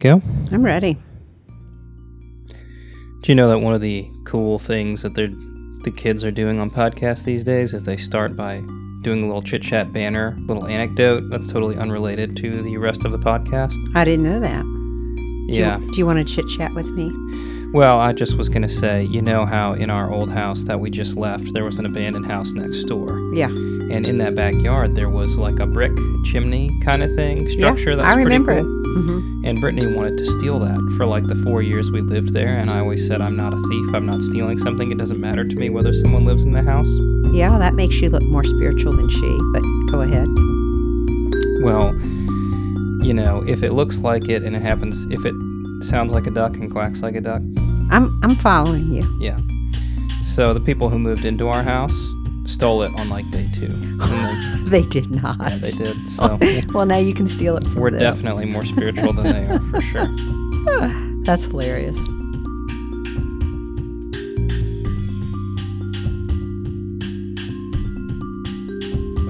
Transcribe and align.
Go. 0.00 0.22
I'm 0.52 0.64
ready. 0.64 0.96
Do 2.46 3.32
you 3.32 3.34
know 3.34 3.48
that 3.48 3.58
one 3.58 3.74
of 3.74 3.80
the 3.80 4.08
cool 4.26 4.60
things 4.60 5.02
that 5.02 5.14
the 5.14 5.90
kids 5.90 6.22
are 6.22 6.30
doing 6.30 6.60
on 6.60 6.70
podcasts 6.70 7.24
these 7.24 7.42
days 7.42 7.74
is 7.74 7.82
they 7.82 7.96
start 7.96 8.36
by 8.36 8.58
doing 9.02 9.24
a 9.24 9.26
little 9.26 9.42
chit 9.42 9.60
chat 9.60 9.92
banner, 9.92 10.38
little 10.42 10.68
anecdote 10.68 11.28
that's 11.30 11.50
totally 11.50 11.76
unrelated 11.76 12.36
to 12.36 12.62
the 12.62 12.76
rest 12.76 13.04
of 13.04 13.10
the 13.10 13.18
podcast. 13.18 13.74
I 13.96 14.04
didn't 14.04 14.22
know 14.22 14.38
that. 14.38 14.62
Do 14.62 15.58
Yeah. 15.58 15.78
You, 15.80 15.90
do 15.90 15.98
you 15.98 16.06
want 16.06 16.24
to 16.24 16.32
chit 16.32 16.46
chat 16.46 16.72
with 16.74 16.86
me? 16.90 17.10
Well, 17.72 17.98
I 17.98 18.12
just 18.12 18.38
was 18.38 18.48
gonna 18.48 18.68
say, 18.68 19.02
you 19.02 19.20
know 19.20 19.46
how 19.46 19.72
in 19.72 19.90
our 19.90 20.12
old 20.12 20.30
house 20.30 20.62
that 20.62 20.78
we 20.78 20.90
just 20.90 21.16
left, 21.16 21.52
there 21.54 21.64
was 21.64 21.78
an 21.78 21.86
abandoned 21.86 22.26
house 22.26 22.52
next 22.52 22.84
door, 22.84 23.18
Yeah. 23.34 23.48
And 23.90 24.06
in 24.06 24.18
that 24.18 24.34
backyard 24.34 24.94
there 24.94 25.08
was 25.08 25.36
like 25.38 25.58
a 25.60 25.66
brick 25.66 25.92
chimney 26.26 26.70
kind 26.82 27.02
of 27.02 27.14
thing 27.16 27.48
structure. 27.50 27.90
yeah, 27.90 27.96
that's 27.96 28.08
I 28.08 28.14
pretty 28.14 28.24
remember 28.24 28.60
cool. 28.60 28.96
it. 28.98 29.02
hmm 29.02 29.44
And 29.44 29.60
Brittany 29.60 29.86
wanted 29.94 30.18
to 30.18 30.26
steal 30.38 30.58
that 30.60 30.94
for 30.96 31.06
like 31.06 31.26
the 31.26 31.36
four 31.36 31.62
years 31.62 31.90
we 31.90 32.00
lived 32.00 32.32
there, 32.34 32.58
and 32.58 32.70
I 32.70 32.80
always 32.80 33.06
said, 33.06 33.20
I'm 33.20 33.36
not 33.36 33.52
a 33.54 33.56
thief, 33.68 33.94
I'm 33.94 34.06
not 34.06 34.20
stealing 34.22 34.58
something, 34.58 34.90
it 34.92 34.98
doesn't 34.98 35.20
matter 35.20 35.44
to 35.46 35.56
me 35.56 35.70
whether 35.70 35.92
someone 35.92 36.24
lives 36.24 36.42
in 36.42 36.52
the 36.52 36.62
house. 36.62 36.88
Yeah, 37.34 37.56
that 37.58 37.74
makes 37.74 37.96
you 38.00 38.08
look 38.10 38.22
more 38.22 38.44
spiritual 38.44 38.96
than 38.96 39.08
she, 39.08 39.38
but 39.52 39.62
go 39.92 40.00
ahead. 40.00 40.26
Well, 41.62 41.94
you 43.06 43.14
know, 43.14 43.42
if 43.46 43.62
it 43.62 43.72
looks 43.72 43.98
like 43.98 44.28
it 44.28 44.42
and 44.42 44.54
it 44.56 44.62
happens, 44.62 44.96
if 45.10 45.24
it 45.24 45.34
sounds 45.84 46.12
like 46.12 46.26
a 46.26 46.30
duck 46.30 46.56
and 46.56 46.70
quacks 46.70 47.00
like 47.02 47.14
a 47.16 47.20
duck, 47.20 47.42
I'm 47.90 48.18
I'm 48.22 48.36
following 48.36 48.92
you. 48.92 49.04
yeah. 49.20 49.38
So 50.24 50.52
the 50.52 50.60
people 50.60 50.88
who 50.90 50.98
moved 50.98 51.24
into 51.24 51.48
our 51.48 51.62
house 51.62 51.96
stole 52.48 52.82
it 52.82 52.92
on 52.94 53.08
like 53.08 53.30
day 53.30 53.48
two. 53.52 53.66
And 54.00 54.68
They 54.68 54.82
did 54.82 55.10
not. 55.10 55.38
they, 55.38 55.44
yeah, 55.50 55.58
they 55.58 55.70
did. 55.70 56.08
So 56.08 56.38
well, 56.74 56.86
now 56.86 56.96
you 56.98 57.14
can 57.14 57.26
steal 57.26 57.56
it 57.56 57.64
from 57.64 57.74
we're 57.76 57.90
them. 57.90 58.00
definitely 58.00 58.46
more 58.46 58.64
spiritual 58.64 59.12
than 59.12 59.24
they 59.24 59.46
are, 59.46 59.60
for 59.70 59.82
sure. 59.82 60.08
That's 61.24 61.44
hilarious. 61.46 61.98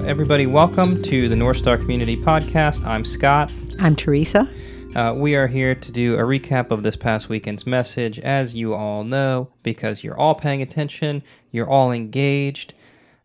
Everybody, 0.05 0.45
welcome 0.47 1.01
to 1.03 1.27
the 1.29 1.35
North 1.35 1.57
Star 1.57 1.77
Community 1.77 2.15
Podcast. 2.17 2.83
I'm 2.85 3.03
Scott. 3.05 3.51
I'm 3.79 3.95
Teresa. 3.95 4.47
Uh, 4.95 5.13
we 5.15 5.35
are 5.35 5.47
here 5.47 5.75
to 5.75 5.91
do 5.91 6.15
a 6.15 6.21
recap 6.23 6.71
of 6.71 6.83
this 6.83 6.95
past 6.95 7.29
weekend's 7.29 7.65
message. 7.67 8.17
As 8.19 8.55
you 8.55 8.73
all 8.73 9.03
know, 9.03 9.49
because 9.63 10.03
you're 10.03 10.17
all 10.17 10.35
paying 10.35 10.61
attention, 10.61 11.21
you're 11.51 11.67
all 11.69 11.91
engaged, 11.91 12.73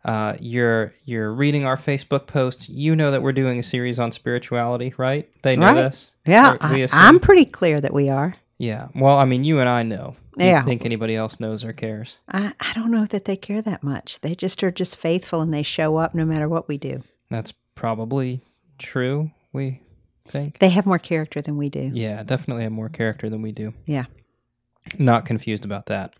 uh, 0.05 0.34
you're 0.41 0.92
you're 1.05 1.33
reading 1.33 1.64
our 1.64 1.77
Facebook 1.77 2.27
posts. 2.27 2.69
You 2.69 2.94
know 2.94 3.10
that 3.10 3.22
we're 3.22 3.33
doing 3.33 3.58
a 3.58 3.62
series 3.62 3.98
on 3.98 4.12
spirituality, 4.12 4.92
right? 4.98 5.28
They 5.42 5.56
know 5.56 5.66
Right. 5.66 5.74
this. 5.74 6.10
Yeah, 6.27 6.56
I, 6.60 6.86
I'm 6.92 7.20
pretty 7.20 7.44
clear 7.47 7.80
that 7.80 7.92
we 7.94 8.08
are. 8.10 8.34
Yeah. 8.58 8.88
Well, 8.94 9.16
I 9.19 9.25
mean, 9.25 9.44
you 9.44 9.60
and 9.60 9.69
I 9.69 9.82
know. 9.82 10.16
Do 10.38 10.44
you 10.44 10.50
Yeah. 10.50 10.62
think 10.62 10.84
anybody 10.84 11.14
else 11.16 11.38
knows 11.41 11.64
or 11.64 11.72
cares? 11.72 12.19
I, 12.28 12.52
I 12.60 12.72
don't 12.75 12.91
know 12.91 13.06
that 13.06 13.25
they 13.25 13.36
care 13.36 13.62
that 13.62 13.82
much. 13.82 14.20
They 14.20 14.34
just 14.34 14.62
are 14.62 14.70
just 14.70 14.97
faithful 14.97 15.41
and 15.41 15.52
they 15.52 15.62
show 15.62 15.97
up 15.97 16.14
no 16.14 16.25
matter 16.25 16.48
what 16.48 16.69
we 16.69 16.77
do. 16.78 17.02
That's 17.30 17.52
probably 17.75 18.41
true. 18.78 19.30
We 19.52 19.80
think. 20.27 20.58
They 20.58 20.70
have 20.70 20.86
more 20.86 20.98
character 20.98 21.41
than 21.42 21.56
we 21.56 21.69
do. 21.69 21.91
Yeah, 21.92 22.22
definitely 22.22 22.62
have 22.64 22.72
more 22.72 22.88
character 22.88 23.28
than 23.30 23.42
we 23.42 23.52
do. 23.52 23.75
Yeah. 23.86 24.05
Not 24.98 25.25
confused 25.25 25.64
about 25.64 25.86
that. 25.86 26.14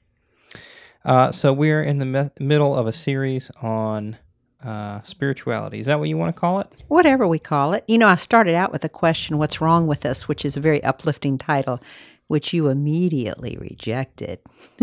Uh, 1.05 1.31
so 1.31 1.53
we're 1.53 1.83
in 1.83 1.99
the 1.99 2.07
me- 2.07 2.31
middle 2.41 2.77
of 2.77 2.87
a 2.87 2.93
series 2.93 3.51
on 3.63 4.17
uh, 4.65 5.03
spirituality. 5.03 5.79
Is 5.79 5.87
that 5.87 5.99
what 5.99 6.09
you 6.09 6.17
want 6.17 6.35
to 6.35 6.41
call 6.41 6.61
it? 6.61 6.83
Whatever 6.89 7.27
we 7.27 7.39
call 7.39 7.75
it. 7.75 7.85
You 7.87 7.99
know, 7.99 8.09
I 8.09 8.15
started 8.15 8.55
out 8.55 8.73
with 8.73 8.85
a 8.85 8.89
question, 8.89 9.37
What's 9.39 9.61
Wrong 9.61 9.87
with 9.87 10.07
Us? 10.07 10.27
which 10.27 10.45
is 10.45 10.57
a 10.57 10.61
very 10.61 10.83
uplifting 10.83 11.37
title, 11.37 11.81
which 12.29 12.53
you 12.55 12.69
immediately 12.69 13.59
rejected. 13.61 14.39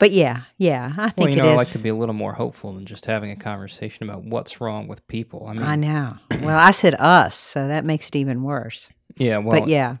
but 0.00 0.10
yeah, 0.10 0.42
yeah, 0.58 0.92
I 0.96 1.10
think 1.10 1.18
Well, 1.18 1.28
you 1.30 1.36
know, 1.36 1.50
I 1.50 1.54
like 1.54 1.68
to 1.68 1.78
be 1.78 1.88
a 1.88 1.94
little 1.94 2.14
more 2.14 2.32
hopeful 2.32 2.72
than 2.72 2.84
just 2.86 3.06
having 3.06 3.30
a 3.30 3.36
conversation 3.36 4.08
about 4.08 4.24
what's 4.24 4.60
wrong 4.60 4.88
with 4.88 5.06
people. 5.06 5.46
I 5.46 5.52
mean, 5.52 5.62
I 5.62 5.76
know. 5.76 6.08
Well, 6.42 6.58
I 6.58 6.72
said 6.72 6.96
us, 6.96 7.36
so 7.36 7.68
that 7.68 7.84
makes 7.84 8.08
it 8.08 8.16
even 8.16 8.42
worse. 8.42 8.88
yeah. 9.16 9.38
Well, 9.38 9.60
but 9.60 9.68
yeah, 9.68 9.98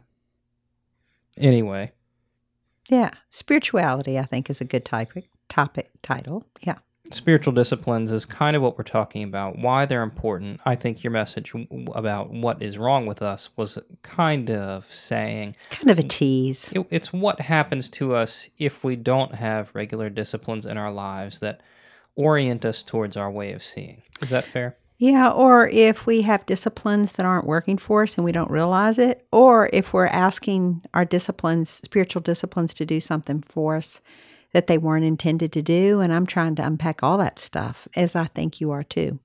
anyway, 1.38 1.92
yeah, 2.88 3.10
spirituality, 3.30 4.18
I 4.18 4.24
think, 4.24 4.50
is 4.50 4.60
a 4.60 4.64
good 4.64 4.84
topic. 4.84 5.28
Topic 5.48 5.90
title. 6.02 6.46
Yeah. 6.62 6.76
spiritual 7.12 7.52
disciplines 7.52 8.10
is 8.10 8.24
kind 8.24 8.56
of 8.56 8.62
what 8.62 8.76
we're 8.78 8.84
talking 8.84 9.22
about. 9.22 9.58
Why 9.58 9.84
they're 9.84 10.02
important. 10.02 10.60
I 10.64 10.74
think 10.74 11.04
your 11.04 11.10
message 11.10 11.52
about 11.94 12.30
what 12.30 12.62
is 12.62 12.78
wrong 12.78 13.06
with 13.06 13.20
us 13.22 13.50
was 13.56 13.78
kind 14.02 14.50
of 14.50 14.86
saying 14.92 15.54
Kind 15.70 15.90
of 15.90 15.98
a 15.98 16.02
tease. 16.02 16.72
It, 16.72 16.86
it's 16.90 17.12
what 17.12 17.42
happens 17.42 17.88
to 17.90 18.14
us 18.14 18.48
if 18.58 18.82
we 18.82 18.96
don't 18.96 19.34
have 19.36 19.70
regular 19.74 20.08
disciplines 20.10 20.64
in 20.66 20.76
our 20.78 20.90
lives 20.90 21.40
that 21.40 21.60
orient 22.16 22.64
us 22.64 22.82
towards 22.82 23.16
our 23.16 23.30
way 23.30 23.52
of 23.52 23.62
seeing. 23.62 24.02
Is 24.22 24.30
that 24.30 24.44
fair? 24.44 24.76
Yeah, 24.96 25.28
or 25.28 25.68
if 25.68 26.06
we 26.06 26.22
have 26.22 26.46
disciplines 26.46 27.12
that 27.12 27.26
aren't 27.26 27.46
working 27.46 27.78
for 27.78 28.04
us 28.04 28.16
and 28.16 28.24
we 28.24 28.32
don't 28.32 28.50
realize 28.50 28.98
it, 28.98 29.26
or 29.32 29.68
if 29.72 29.92
we're 29.92 30.06
asking 30.06 30.82
our 30.94 31.04
disciplines, 31.04 31.68
spiritual 31.68 32.22
disciplines, 32.22 32.72
to 32.74 32.86
do 32.86 33.00
something 33.00 33.42
for 33.42 33.76
us 33.76 34.00
that 34.52 34.68
they 34.68 34.78
weren't 34.78 35.04
intended 35.04 35.52
to 35.52 35.62
do. 35.62 36.00
And 36.00 36.12
I'm 36.12 36.26
trying 36.26 36.54
to 36.56 36.64
unpack 36.64 37.02
all 37.02 37.18
that 37.18 37.40
stuff, 37.40 37.88
as 37.96 38.14
I 38.14 38.26
think 38.26 38.60
you 38.60 38.70
are 38.70 38.84
too. 38.84 39.18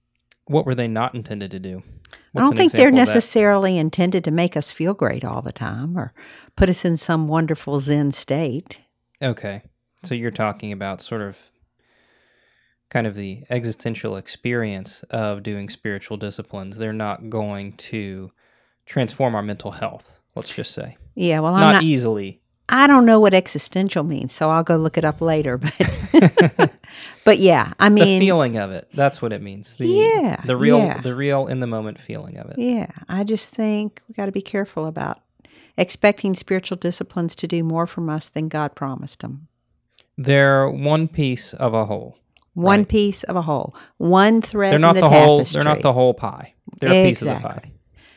What 0.46 0.66
were 0.66 0.74
they 0.74 0.88
not 0.88 1.14
intended 1.14 1.52
to 1.52 1.60
do? 1.60 1.84
I 2.36 2.40
don't 2.40 2.56
think 2.56 2.72
they're 2.72 2.92
necessarily 2.92 3.78
intended 3.78 4.24
to 4.24 4.32
make 4.32 4.58
us 4.58 4.72
feel 4.72 4.96
great 4.96 5.24
all 5.24 5.44
the 5.44 5.52
time 5.52 5.98
or 5.98 6.14
put 6.56 6.70
us 6.70 6.84
in 6.84 6.98
some 6.98 7.28
wonderful 7.28 7.80
Zen 7.80 8.12
state. 8.12 8.80
Okay. 9.22 9.62
So 10.04 10.16
you're 10.16 10.32
talking 10.32 10.72
about 10.72 11.02
sort 11.02 11.22
of 11.22 11.52
kind 12.90 13.06
of 13.06 13.16
the 13.16 13.44
existential 13.50 14.16
experience 14.16 15.04
of 15.04 15.44
doing 15.44 15.70
spiritual 15.70 16.18
disciplines. 16.18 16.78
They're 16.78 16.94
not 16.94 17.30
going 17.30 17.74
to 17.74 18.32
transform 18.86 19.36
our 19.36 19.44
mental 19.44 19.72
health, 19.72 20.20
let's 20.36 20.54
just 20.54 20.74
say. 20.74 20.98
Yeah, 21.16 21.40
well, 21.40 21.56
I'm 21.56 21.62
not, 21.62 21.72
not. 21.74 21.84
easily. 21.84 22.42
I 22.68 22.88
don't 22.88 23.06
know 23.06 23.20
what 23.20 23.34
existential 23.34 24.04
means, 24.04 24.32
so 24.32 24.50
I'll 24.50 24.64
go 24.64 24.78
look 24.78 24.98
it 24.98 25.06
up 25.06 25.22
later. 25.22 25.58
But, 25.58 26.72
but 27.24 27.40
yeah, 27.40 27.74
I 27.80 27.90
the 27.90 27.96
mean, 27.96 28.20
feeling 28.20 28.58
of 28.58 28.72
it. 28.72 28.88
That's 28.94 29.22
what 29.22 29.34
it 29.34 29.42
means. 29.42 29.76
The, 29.76 29.88
Yeah, 29.88 30.42
The 30.46 30.56
real 30.56 30.80
yeah. 30.80 31.02
the 31.02 31.16
real 31.16 31.48
in 31.48 31.60
the 31.60 31.68
moment 31.68 32.00
feeling 32.00 32.38
of 32.38 32.50
it. 32.52 32.60
Yeah, 32.60 32.92
I 33.08 33.24
just 33.24 33.50
think 33.50 34.02
we 34.08 34.14
got 34.14 34.28
to 34.28 34.32
be 34.32 34.42
careful 34.42 34.86
about 34.86 35.22
expecting 35.78 36.36
spiritual 36.36 36.78
disciplines 36.78 37.36
to 37.38 37.48
do 37.48 37.64
more 37.64 37.88
from 37.88 38.10
us 38.10 38.28
than 38.28 38.50
God 38.50 38.76
promised 38.76 39.22
them. 39.22 39.48
They're 40.18 40.70
one 40.70 41.08
piece 41.08 41.54
of 41.54 41.74
a 41.74 41.86
whole. 41.86 42.18
One 42.54 42.80
Right. 42.82 42.90
piece 42.90 43.24
of 43.24 43.36
a 43.36 43.42
whole, 43.42 43.76
one 43.98 44.42
thread. 44.42 44.72
They're 44.72 44.76
in 44.78 44.82
not 44.82 44.96
the, 44.96 45.02
the, 45.02 45.10
whole. 45.10 45.44
They're 45.44 45.64
not 45.64 45.82
the 45.82 45.94
whole 45.94 46.14
pie. 46.14 46.54
They're 46.80 46.90
a 46.92 47.10
piece 47.10 47.22
of 47.22 47.28
the 47.30 47.34
pie. 47.36 47.48
Exactly. 47.50 47.74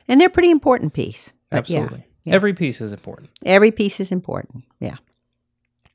and 0.08 0.20
they're 0.20 0.28
a 0.28 0.32
pretty 0.32 0.50
important 0.50 0.92
piece. 0.94 1.32
Absolutely. 1.52 2.04
yeah. 2.24 2.34
Every 2.34 2.54
piece 2.54 2.80
is 2.80 2.92
important. 2.92 3.30
every 3.44 3.70
piece 3.70 4.00
is 4.00 4.10
important. 4.10 4.64
Yeah. 4.80 4.96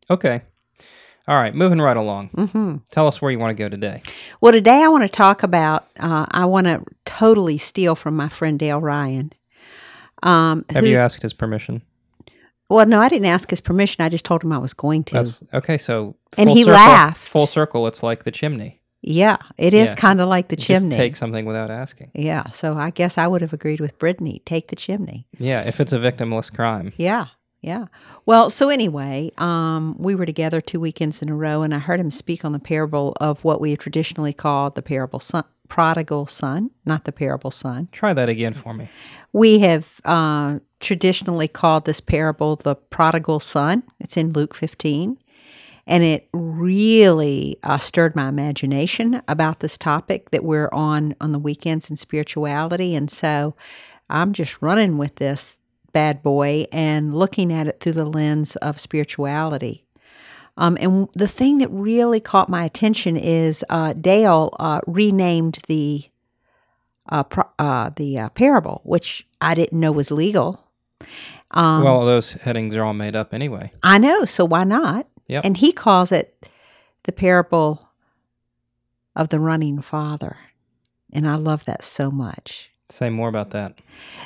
Okay. 0.10 0.42
All 1.28 1.36
right. 1.38 1.54
Moving 1.54 1.82
right 1.82 1.98
along. 1.98 2.28
hmm 2.30 2.76
Tell 2.92 3.08
us 3.08 3.22
where 3.22 3.32
you 3.32 3.40
want 3.40 3.50
to 3.58 3.62
go 3.62 3.68
today. 3.68 4.02
Well, 4.40 4.54
today 4.54 4.82
I 4.84 4.88
want 4.88 5.04
to 5.04 5.10
talk 5.10 5.44
about. 5.44 5.88
Uh, 6.00 6.26
I 6.32 6.46
want 6.46 6.68
to 6.68 6.84
totally 7.06 7.58
steal 7.58 7.96
from 7.96 8.16
my 8.16 8.30
friend 8.30 8.58
Dale 8.58 8.80
Ryan. 8.80 9.34
Um, 10.24 10.64
Have 10.70 10.84
who- 10.86 10.90
you 10.92 10.98
asked 10.98 11.22
his 11.22 11.34
permission? 11.34 11.82
Well, 12.70 12.86
no, 12.86 13.00
I 13.00 13.10
didn't 13.10 13.28
ask 13.28 13.50
his 13.50 13.62
permission. 13.62 14.04
I 14.04 14.10
just 14.10 14.26
told 14.26 14.44
him 14.44 14.52
I 14.52 14.58
was 14.58 14.74
going 14.74 15.04
to. 15.06 15.14
That's 15.16 15.44
okay. 15.54 15.78
So 15.78 16.16
And 16.38 16.50
he 16.50 16.64
circle- 16.64 16.74
laughed. 16.74 17.18
Full 17.28 17.48
circle. 17.48 17.88
It's 17.88 18.04
like 18.04 18.24
the 18.24 18.32
chimney. 18.32 18.82
yeah, 19.02 19.38
it 19.58 19.74
is 19.74 19.92
Yeah. 19.92 19.96
kind 19.96 20.20
of 20.20 20.28
like 20.28 20.50
the 20.50 20.58
You 20.58 20.66
chimney. 20.66 20.90
Just 20.90 20.98
take 20.98 21.16
something 21.16 21.46
without 21.46 21.70
asking. 21.70 22.12
Yeah, 22.14 22.50
so 22.50 22.76
I 22.78 22.90
guess 22.90 23.18
I 23.18 23.26
would 23.28 23.42
have 23.42 23.54
agreed 23.54 23.80
with 23.80 23.98
Brittany. 24.00 24.42
Take 24.46 24.68
the 24.68 24.76
chimney. 24.76 25.28
Yeah. 25.40 25.62
If 25.66 25.80
it's 25.80 25.94
a 25.94 26.00
victimless 26.00 26.52
crime. 26.54 26.92
Yeah, 26.98 27.28
yeah. 27.62 27.86
Well, 28.26 28.50
so 28.50 28.68
anyway, 28.70 29.32
um, 29.38 29.96
we 29.98 30.14
were 30.16 30.26
together 30.26 30.60
two 30.60 30.80
weekends 30.82 31.22
in 31.22 31.30
a 31.30 31.36
row, 31.36 31.62
and 31.62 31.74
I 31.74 31.80
heard 31.80 32.00
him 32.02 32.12
speak 32.12 32.44
on 32.44 32.52
the 32.52 32.60
parable 32.60 33.16
of 33.22 33.42
what 33.46 33.62
we 33.62 33.70
have 33.70 33.80
traditionally 33.80 34.34
called 34.34 34.76
the 34.76 34.82
parable 34.82 35.20
son, 35.20 35.46
prodigal 35.70 36.26
son, 36.28 36.72
not 36.86 37.06
the 37.06 37.12
parable 37.14 37.52
son. 37.52 37.88
Try 37.94 38.14
that 38.14 38.28
again 38.30 38.54
for 38.54 38.74
me. 38.74 38.90
We 39.32 39.60
have 39.60 40.02
uh, 40.06 40.60
traditionally 40.80 41.48
called 41.48 41.86
this 41.86 42.00
parable 42.00 42.56
the 42.56 42.76
prodigal 42.76 43.40
son. 43.40 43.84
It's 44.00 44.18
in 44.18 44.32
Luke 44.32 44.56
15. 44.56 45.18
And 45.90 46.04
it 46.04 46.28
really 46.34 47.58
uh, 47.64 47.78
stirred 47.78 48.16
my 48.16 48.28
imagination 48.28 49.22
about 49.28 49.62
this 49.62 49.78
topic 49.78 50.32
that 50.32 50.44
we're 50.44 50.70
on 50.74 51.16
on 51.22 51.32
the 51.32 51.40
weekends 51.40 51.90
in 51.90 51.96
spirituality. 51.96 52.94
And 52.94 53.10
so 53.10 53.56
I'm 54.10 54.34
just 54.34 54.62
running 54.62 54.98
with 54.98 55.16
this 55.16 55.58
bad 55.94 56.22
boy 56.22 56.66
and 56.74 57.16
looking 57.16 57.54
at 57.54 57.68
it 57.68 57.80
through 57.80 57.94
the 57.94 58.06
lens 58.06 58.58
of 58.58 58.80
spirituality. 58.80 59.86
Um, 60.58 60.78
and 60.82 61.08
the 61.14 61.28
thing 61.28 61.60
that 61.60 61.70
really 61.70 62.20
caught 62.20 62.50
my 62.50 62.66
attention 62.66 63.16
is 63.16 63.64
uh, 63.70 63.94
Dale 63.94 64.54
uh, 64.60 64.82
renamed 64.88 65.60
the 65.68 66.06
uh, 67.10 67.24
pro- 67.24 67.50
uh, 67.58 67.92
the 67.96 68.20
uh, 68.20 68.30
parable, 68.30 68.82
which 68.84 69.26
I 69.40 69.56
didn't 69.56 69.80
know 69.80 69.94
was 69.94 70.12
legal 70.12 70.67
Um, 71.52 71.84
well, 71.84 72.06
those 72.06 72.34
headings 72.34 72.76
are 72.76 72.84
all 72.84 72.94
made 72.94 73.16
up 73.16 73.34
anyway. 73.34 73.72
I 73.84 73.98
know, 73.98 74.26
so 74.26 74.46
why 74.46 74.64
not? 74.64 75.08
Yep. 75.28 75.46
And 75.46 75.58
he 75.58 75.72
calls 75.72 76.12
it 76.12 76.46
the 77.04 77.12
parable 77.12 77.90
of 79.16 79.30
the 79.30 79.40
running 79.40 79.82
father. 79.82 80.38
And 81.12 81.28
I 81.28 81.36
love 81.36 81.66
that 81.66 81.84
so 81.84 82.12
much. 82.12 82.70
Say 82.90 83.10
more 83.10 83.28
about 83.28 83.50
that. 83.52 83.80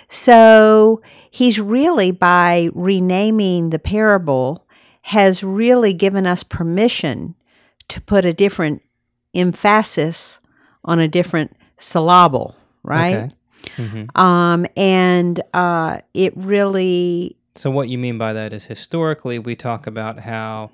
So 0.08 1.02
he's 1.30 1.60
really, 1.60 2.12
by 2.12 2.70
renaming 2.74 3.70
the 3.70 3.80
parable, 3.80 4.68
has 5.04 5.44
really 5.44 5.94
given 5.94 6.28
us 6.28 6.44
permission 6.44 7.36
to 7.88 8.02
put 8.02 8.24
a 8.24 8.34
different 8.34 8.82
emphasis 9.34 10.40
on 10.86 11.00
a 11.00 11.08
different 11.08 11.56
syllable, 11.78 12.56
right? 12.84 13.16
Okay. 13.16 13.36
Hmm 13.76 14.04
Um, 14.16 14.66
and 14.78 15.42
uh, 15.54 16.00
it 16.14 16.34
really, 16.36 17.36
So, 17.56 17.70
what 17.72 17.90
you 17.90 17.98
mean 17.98 18.18
by 18.18 18.34
that 18.34 18.54
is 18.54 18.66
historically, 18.66 19.40
we 19.40 19.56
talk 19.56 19.88
about 19.88 20.20
how 20.20 20.72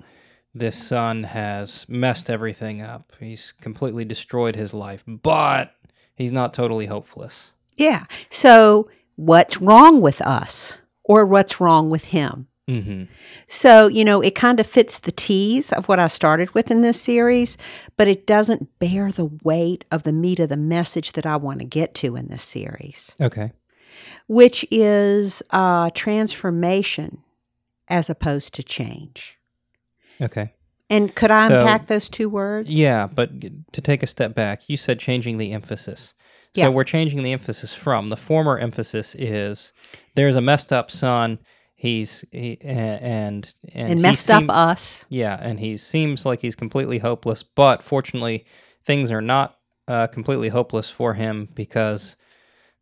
this 0.54 0.76
son 0.82 1.24
has 1.24 1.86
messed 1.88 2.28
everything 2.30 2.80
up. 2.82 3.12
He's 3.20 3.52
completely 3.52 4.04
destroyed 4.04 4.56
his 4.56 4.72
life, 4.74 5.04
but 5.06 5.74
he's 6.14 6.32
not 6.32 6.52
totally 6.54 6.86
hopeless. 6.86 7.52
yeah. 7.76 8.04
So 8.30 8.88
what's 9.16 9.60
wrong 9.60 10.00
with 10.00 10.20
us 10.22 10.78
or 11.04 11.24
what's 11.26 11.60
wrong 11.60 11.90
with 11.90 12.06
him? 12.06 12.48
Hmm 12.68 13.04
So, 13.46 13.86
you 13.88 14.04
know, 14.04 14.20
it 14.20 14.34
kind 14.34 14.60
of 14.60 14.66
fits 14.66 14.98
the 14.98 15.10
tease 15.12 15.72
of 15.72 15.88
what 15.88 15.98
I 15.98 16.06
started 16.06 16.54
with 16.54 16.70
in 16.70 16.82
this 16.82 17.00
series, 17.00 17.56
but 17.96 18.08
it 18.08 18.26
doesn't 18.26 18.78
bear 18.78 19.10
the 19.10 19.30
weight 19.42 19.84
of 19.90 20.02
the 20.02 20.12
meat 20.12 20.38
of 20.38 20.50
the 20.50 20.56
message 20.56 21.12
that 21.12 21.24
I 21.26 21.36
want 21.36 21.60
to 21.60 21.64
get 21.64 21.94
to 21.96 22.14
in 22.16 22.28
this 22.28 22.42
series, 22.42 23.14
Okay. 23.20 23.52
which 24.26 24.66
is 24.70 25.42
uh, 25.50 25.90
transformation 25.94 27.18
as 27.88 28.10
opposed 28.10 28.54
to 28.54 28.62
change. 28.62 29.38
Okay. 30.20 30.52
And 30.90 31.14
could 31.14 31.30
I 31.30 31.48
So- 31.48 31.60
unpack 31.60 31.86
those 31.86 32.08
two 32.08 32.28
words? 32.28 32.68
Yeah, 32.70 33.06
but 33.06 33.30
to 33.72 33.80
take 33.80 34.02
a 34.02 34.06
step 34.06 34.34
back, 34.34 34.68
you 34.68 34.76
said 34.76 34.98
changing 34.98 35.38
the 35.38 35.52
emphasis. 35.52 36.14
So 36.54 36.62
Yeah. 36.62 36.68
we're 36.68 36.84
changing 36.84 37.22
the 37.22 37.32
emphasis 37.32 37.72
from 37.74 38.08
the 38.08 38.16
former 38.16 38.58
emphasis 38.58 39.14
is 39.14 39.72
there's 40.16 40.36
a 40.36 40.40
messed 40.40 40.72
up 40.72 40.90
son. 40.90 41.38
He's 41.80 42.24
he, 42.32 42.58
and 42.60 43.00
and, 43.00 43.54
And 43.72 43.88
he 43.90 44.02
messed 44.02 44.26
seem- 44.26 44.50
up 44.50 44.56
us. 44.56 45.06
Yeah, 45.08 45.38
and 45.40 45.60
he 45.60 45.76
seems 45.76 46.26
like 46.26 46.40
he's 46.40 46.56
completely 46.56 46.98
hopeless, 46.98 47.44
but 47.44 47.84
fortunately, 47.84 48.44
things 48.84 49.12
are 49.12 49.20
not 49.20 49.56
uh, 49.86 50.08
completely 50.08 50.48
hopeless 50.48 50.90
for 50.90 51.14
him 51.14 51.48
because 51.54 52.16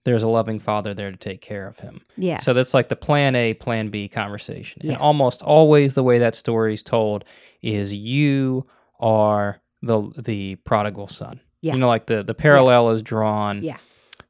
there's 0.07 0.23
a 0.23 0.29
loving 0.29 0.59
father 0.59 0.95
there 0.95 1.11
to 1.11 1.17
take 1.19 1.43
care 1.43 1.67
of 1.69 1.81
him. 1.81 2.01
Yes. 2.17 2.47
So 2.47 2.55
that's 2.55 2.73
like 2.73 2.89
the 2.89 2.97
plan 2.97 3.37
A, 3.37 3.53
plan 3.53 3.89
B 3.91 4.09
conversation. 4.09 4.81
And 4.83 4.97
almost 4.97 5.43
always 5.43 5.93
the 5.95 6.03
way 6.03 6.19
that 6.21 6.35
story 6.35 6.73
is 6.73 6.83
told 6.83 7.25
is 7.61 7.93
you 7.93 8.67
are 8.99 9.61
the 9.83 10.11
the 10.17 10.55
prodigal 10.57 11.09
son. 11.09 11.41
Yeah. 11.61 11.75
You 11.75 11.81
know, 11.81 11.89
like 11.89 12.07
the 12.07 12.23
the 12.23 12.33
parallel 12.35 12.89
is 12.93 13.03
drawn. 13.03 13.63
Yeah. 13.63 13.77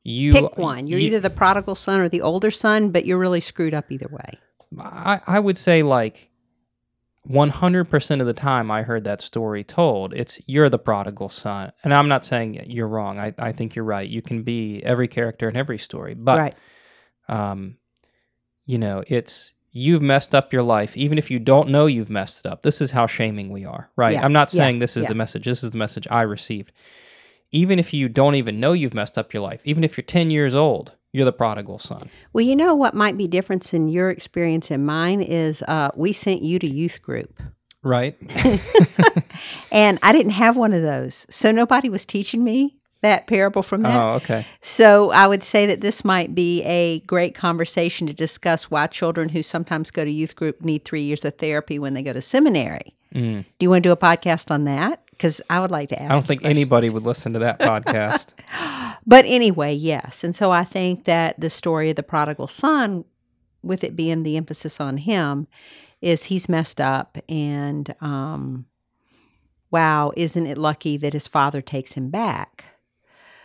You 0.03 0.33
Pick 0.33 0.59
one. 0.59 0.89
You're 0.89 0.99
you- 0.99 1.07
either 1.07 1.21
the 1.21 1.31
prodigal 1.31 1.77
son 1.77 2.01
or 2.01 2.09
the 2.09 2.21
older 2.23 2.51
son, 2.51 2.91
but 2.91 3.07
you're 3.07 3.19
really 3.19 3.41
screwed 3.41 3.73
up 3.75 3.93
either 3.93 4.09
way. 4.11 4.41
I, 4.79 5.21
I 5.27 5.39
would 5.39 5.59
say 5.59 5.83
like 5.83 6.31
100% 7.29 8.21
of 8.21 8.27
the 8.27 8.33
time 8.33 8.71
I 8.71 8.83
heard 8.83 9.05
that 9.05 9.21
story 9.21 9.65
told, 9.65 10.15
it's 10.15 10.39
you're 10.47 10.69
the 10.69 10.79
prodigal 10.79 11.29
son. 11.29 11.73
And 11.83 11.93
I'm 11.93 12.09
not 12.09 12.25
saying 12.25 12.65
you're 12.67 12.89
wrong. 12.89 13.19
I, 13.19 13.35
I 13.39 13.53
think 13.53 13.75
you're 13.75 13.85
right. 13.85 14.09
You 14.09 14.23
can 14.23 14.43
be 14.43 14.83
every 14.83 15.09
character 15.09 15.49
in 15.49 15.57
every 15.57 15.79
story. 15.79 16.15
But, 16.15 16.39
right. 16.39 16.55
um, 17.29 17.77
you 18.65 18.79
know, 18.79 19.03
it's 19.07 19.53
you've 19.73 20.03
messed 20.03 20.35
up 20.35 20.53
your 20.53 20.63
life, 20.63 20.97
even 20.97 21.19
if 21.19 21.31
you 21.31 21.39
don't 21.39 21.69
know 21.69 21.87
you've 21.87 22.11
messed 22.11 22.41
it 22.41 22.47
up. 22.47 22.63
This 22.63 22.81
is 22.81 22.93
how 22.93 23.07
shaming 23.07 23.51
we 23.51 23.65
are, 23.65 23.91
right? 23.97 24.15
Yeah, 24.15 24.25
I'm 24.25 24.33
not 24.33 24.53
yeah, 24.53 24.63
saying 24.63 24.79
this 24.79 24.97
is 24.97 25.03
yeah. 25.03 25.09
the 25.09 25.15
message. 25.15 25.45
This 25.45 25.63
is 25.63 25.73
the 25.73 25.79
message 25.79 26.07
I 26.11 26.23
received. 26.23 26.73
Even 27.51 27.79
if 27.79 27.93
you 27.93 28.09
don't 28.09 28.35
even 28.35 28.59
know 28.59 28.73
you've 28.73 28.95
messed 28.95 29.19
up 29.19 29.33
your 29.33 29.43
life, 29.43 29.61
even 29.65 29.85
if 29.85 29.97
you're 29.97 30.05
10 30.05 30.31
years 30.31 30.55
old, 30.55 30.93
you're 31.17 31.25
the 31.25 31.33
prodigal 31.33 31.79
son. 31.79 32.11
Well, 32.35 32.45
you 32.45 32.55
know 32.55 32.75
what 32.75 32.93
might 32.93 33.17
be 33.17 33.27
difference 33.27 33.73
in 33.73 33.89
your 33.89 34.11
experience 34.11 34.71
and 34.71 34.85
mine 34.85 35.23
is 35.23 35.63
uh, 35.63 35.91
we 35.97 36.13
sent 36.13 36.43
you 36.43 36.59
to 36.59 36.67
youth 36.67 37.01
group. 37.01 37.41
Right? 37.83 38.19
And 39.73 39.99
I 40.03 40.13
didn't 40.13 40.33
have 40.33 40.57
one 40.57 40.73
of 40.73 40.83
those. 40.83 41.27
So 41.31 41.53
nobody 41.53 41.89
was 41.89 42.07
teaching 42.07 42.45
me 42.45 42.77
that 43.03 43.27
parable 43.27 43.63
from 43.63 43.83
that. 43.83 44.01
oh, 44.01 44.15
okay. 44.15 44.47
So 44.61 45.11
I 45.11 45.27
would 45.27 45.43
say 45.43 45.67
that 45.67 45.81
this 45.81 46.05
might 46.05 46.35
be 46.35 46.63
a 46.63 47.01
great 47.01 47.35
conversation 47.35 48.07
to 48.07 48.15
discuss 48.15 48.71
why 48.71 48.87
children 48.87 49.29
who 49.31 49.43
sometimes 49.43 49.91
go 49.91 50.05
to 50.05 50.11
youth 50.11 50.35
group 50.35 50.63
need 50.63 50.85
three 50.85 51.03
years 51.03 51.25
of 51.25 51.35
therapy 51.37 51.79
when 51.79 51.95
they 51.95 52.03
go 52.03 52.13
to 52.13 52.23
seminary. 52.23 52.96
Mm. 53.17 53.45
Do 53.59 53.65
you 53.65 53.71
want 53.71 53.83
to 53.83 53.89
do 53.89 53.93
a 53.93 53.97
podcast 53.97 54.51
on 54.51 54.65
that? 54.65 55.03
Because 55.11 55.41
I 55.49 55.61
would 55.61 55.71
like 55.71 55.89
to 55.89 56.01
ask. 56.01 56.11
I 56.11 56.15
don't 56.15 56.27
think 56.27 56.45
anybody 56.45 56.91
would 56.91 57.05
listen 57.05 57.33
to 57.33 57.39
that 57.41 57.59
podcast. 57.59 58.29
But 59.09 59.25
anyway, 59.25 59.73
yes. 59.73 60.25
And 60.25 60.35
so 60.35 60.51
I 60.51 60.65
think 60.65 61.05
that 61.05 61.39
the 61.39 61.49
story 61.49 61.91
of 61.91 61.97
the 61.97 62.03
prodigal 62.03 62.49
son, 62.49 63.05
with 63.63 63.85
it 63.85 63.95
being 63.95 64.25
the 64.25 64.37
emphasis 64.37 64.81
on 64.81 64.97
him, 64.97 65.47
is 66.01 66.25
he's 66.25 66.49
messed 66.49 66.81
up. 66.81 67.17
And 67.29 67.95
um, 68.01 68.67
wow, 69.71 70.13
isn't 70.17 70.47
it 70.49 70.59
lucky 70.59 70.97
that 70.97 71.13
his 71.13 71.29
father 71.29 71.63
takes 71.63 71.93
him 71.93 72.11
back? 72.11 72.65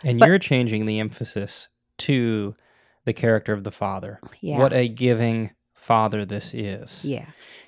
And 0.04 0.18
But- 0.18 0.28
you're 0.28 0.40
changing 0.40 0.86
the 0.86 0.98
emphasis 0.98 1.68
to 1.98 2.56
the 3.04 3.12
character 3.12 3.52
of 3.52 3.62
the 3.62 3.70
father. 3.70 4.18
Yeah. 4.40 4.58
What 4.58 4.72
a 4.72 4.88
giving 4.88 5.52
father 5.82 6.24
this 6.24 6.54
is. 6.54 7.04
Yeah. 7.04 7.26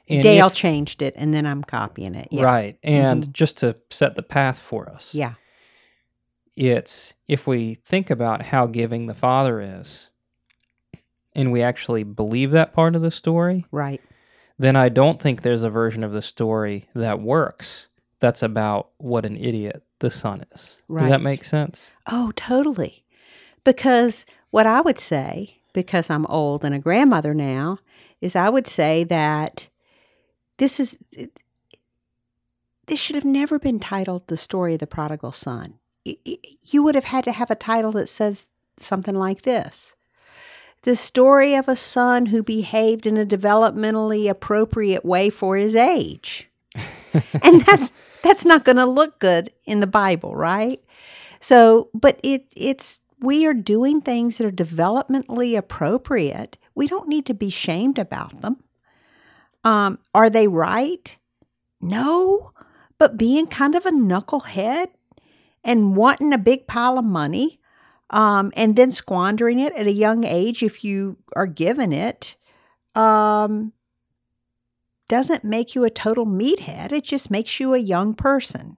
And 0.08 0.22
Dale 0.22 0.46
if- 0.46 0.54
changed 0.54 1.02
it, 1.02 1.14
and 1.16 1.34
then 1.34 1.46
I'm 1.46 1.64
copying 1.64 2.14
it. 2.14 2.28
Yeah. 2.30 2.44
Right. 2.44 2.78
And 2.82 3.22
mm-hmm. 3.22 3.32
just 3.32 3.58
to 3.58 3.76
set 3.90 4.14
the 4.14 4.22
path 4.22 4.58
for 4.58 4.88
us, 4.88 5.14
Yeah. 5.14 5.34
it's 6.56 7.14
if 7.26 7.46
we 7.46 7.74
think 7.74 8.10
about 8.10 8.42
how 8.46 8.66
giving 8.66 9.06
the 9.06 9.14
father 9.14 9.60
is, 9.60 10.10
and 11.34 11.50
we 11.50 11.62
actually 11.62 12.04
believe 12.04 12.52
that 12.52 12.72
part 12.72 12.94
of 12.94 13.02
the 13.02 13.10
story, 13.10 13.64
Right. 13.72 14.00
then 14.58 14.76
I 14.76 14.88
don't 14.88 15.20
think 15.20 15.42
there's 15.42 15.62
a 15.64 15.70
version 15.70 16.04
of 16.04 16.12
the 16.12 16.22
story 16.22 16.86
that 16.94 17.20
works 17.20 17.88
that's 18.20 18.42
about 18.42 18.90
what 18.98 19.26
an 19.26 19.36
idiot 19.36 19.82
the 19.98 20.10
son 20.10 20.44
is. 20.54 20.78
Does 20.88 21.08
that 21.08 21.20
make 21.20 21.44
sense? 21.44 21.90
Oh, 22.10 22.32
totally. 22.36 23.04
Because 23.64 24.24
what 24.50 24.66
I 24.66 24.80
would 24.80 24.98
say, 24.98 25.58
because 25.74 26.08
I'm 26.08 26.24
old 26.26 26.64
and 26.64 26.74
a 26.74 26.78
grandmother 26.78 27.34
now, 27.34 27.78
is 28.22 28.34
I 28.34 28.48
would 28.48 28.66
say 28.66 29.04
that 29.04 29.68
this 30.56 30.80
is 30.80 30.96
this 32.86 33.00
should 33.00 33.16
have 33.16 33.24
never 33.24 33.58
been 33.58 33.80
titled 33.80 34.26
the 34.26 34.36
story 34.36 34.74
of 34.74 34.80
the 34.80 34.86
prodigal 34.86 35.32
son. 35.32 35.74
You 36.04 36.82
would 36.82 36.94
have 36.94 37.04
had 37.04 37.24
to 37.24 37.32
have 37.32 37.50
a 37.50 37.54
title 37.54 37.92
that 37.92 38.08
says 38.08 38.48
something 38.76 39.14
like 39.14 39.42
this. 39.42 39.94
The 40.82 40.96
story 40.96 41.54
of 41.54 41.66
a 41.66 41.76
son 41.76 42.26
who 42.26 42.42
behaved 42.42 43.06
in 43.06 43.16
a 43.16 43.24
developmentally 43.24 44.28
appropriate 44.28 45.04
way 45.04 45.30
for 45.30 45.56
his 45.56 45.74
age. 45.74 46.48
and 47.42 47.62
that's 47.62 47.92
that's 48.22 48.44
not 48.44 48.64
going 48.64 48.76
to 48.76 48.86
look 48.86 49.18
good 49.18 49.50
in 49.64 49.80
the 49.80 49.86
Bible, 49.86 50.34
right? 50.34 50.82
So, 51.40 51.88
but 51.94 52.20
it 52.22 52.46
it's 52.54 52.98
we 53.24 53.46
are 53.46 53.54
doing 53.54 54.00
things 54.00 54.38
that 54.38 54.46
are 54.46 54.52
developmentally 54.52 55.56
appropriate. 55.56 56.58
We 56.74 56.86
don't 56.86 57.08
need 57.08 57.26
to 57.26 57.34
be 57.34 57.50
shamed 57.50 57.98
about 57.98 58.42
them. 58.42 58.62
Um, 59.64 59.98
are 60.14 60.28
they 60.28 60.46
right? 60.46 61.16
No, 61.80 62.52
but 62.98 63.16
being 63.16 63.46
kind 63.46 63.74
of 63.74 63.86
a 63.86 63.90
knucklehead 63.90 64.88
and 65.64 65.96
wanting 65.96 66.32
a 66.32 66.38
big 66.38 66.66
pile 66.66 66.98
of 66.98 67.04
money, 67.04 67.60
um, 68.10 68.52
and 68.54 68.76
then 68.76 68.90
squandering 68.90 69.58
it 69.58 69.72
at 69.74 69.86
a 69.86 69.92
young 69.92 70.24
age 70.24 70.62
if 70.62 70.84
you 70.84 71.16
are 71.34 71.46
given 71.46 71.92
it, 71.92 72.36
um, 72.94 73.72
doesn't 75.08 75.44
make 75.44 75.74
you 75.74 75.84
a 75.84 75.90
total 75.90 76.26
meathead. 76.26 76.92
It 76.92 77.04
just 77.04 77.30
makes 77.30 77.58
you 77.58 77.74
a 77.74 77.78
young 77.78 78.14
person. 78.14 78.76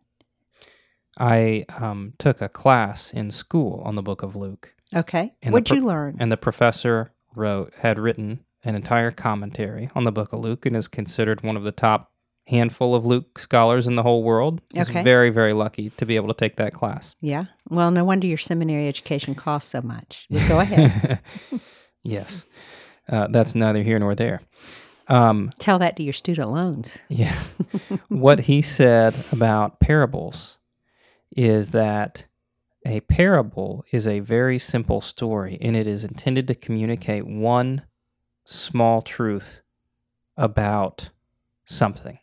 I 1.18 1.64
um, 1.78 2.12
took 2.18 2.40
a 2.42 2.48
class 2.48 3.12
in 3.12 3.30
school 3.30 3.82
on 3.84 3.94
the 3.94 4.02
book 4.02 4.22
of 4.22 4.36
Luke, 4.36 4.74
Okay. 4.94 5.34
And 5.42 5.52
What'd 5.52 5.66
pro- 5.66 5.76
you 5.78 5.84
learn? 5.84 6.16
and 6.20 6.30
the 6.30 6.36
professor 6.36 7.12
wrote 7.34 7.72
had 7.78 7.98
written 7.98 8.44
an 8.64 8.74
entire 8.74 9.10
commentary 9.10 9.90
on 9.94 10.04
the 10.04 10.12
book 10.12 10.32
of 10.32 10.40
Luke 10.40 10.64
and 10.66 10.76
is 10.76 10.88
considered 10.88 11.42
one 11.42 11.56
of 11.56 11.62
the 11.64 11.72
top 11.72 12.12
handful 12.46 12.94
of 12.94 13.04
Luke 13.04 13.38
scholars 13.38 13.86
in 13.88 13.96
the 13.96 14.02
whole 14.04 14.22
world. 14.22 14.60
He's 14.72 14.88
Okay. 14.88 15.02
very, 15.02 15.30
very 15.30 15.52
lucky 15.52 15.90
to 15.90 16.06
be 16.06 16.14
able 16.16 16.28
to 16.28 16.34
take 16.34 16.56
that 16.56 16.72
class. 16.72 17.16
Yeah. 17.20 17.46
Well, 17.68 17.90
no 17.90 18.04
wonder 18.04 18.26
your 18.28 18.38
seminary 18.38 18.86
education 18.88 19.34
costs 19.34 19.70
so 19.70 19.82
much. 19.82 20.26
But 20.30 20.48
go 20.48 20.60
ahead. 20.60 21.20
yes. 22.02 22.46
Uh, 23.08 23.26
that's 23.28 23.54
neither 23.54 23.82
here 23.82 23.98
nor 23.98 24.14
there. 24.14 24.42
Um, 25.08 25.50
Tell 25.58 25.78
that 25.80 25.96
to 25.96 26.02
your 26.04 26.12
student 26.12 26.50
loans. 26.52 26.98
Yeah. 27.08 27.36
what 28.08 28.40
he 28.40 28.62
said 28.62 29.14
about 29.32 29.80
parables 29.80 30.58
is 31.36 31.70
that 31.70 32.26
a 32.84 33.00
parable 33.00 33.84
is 33.90 34.06
a 34.06 34.20
very 34.20 34.58
simple 34.58 35.00
story 35.00 35.58
and 35.60 35.76
it 35.76 35.86
is 35.86 36.04
intended 36.04 36.46
to 36.48 36.54
communicate 36.54 37.26
one 37.26 37.82
small 38.44 39.02
truth 39.02 39.60
about 40.36 41.10
something. 41.64 42.18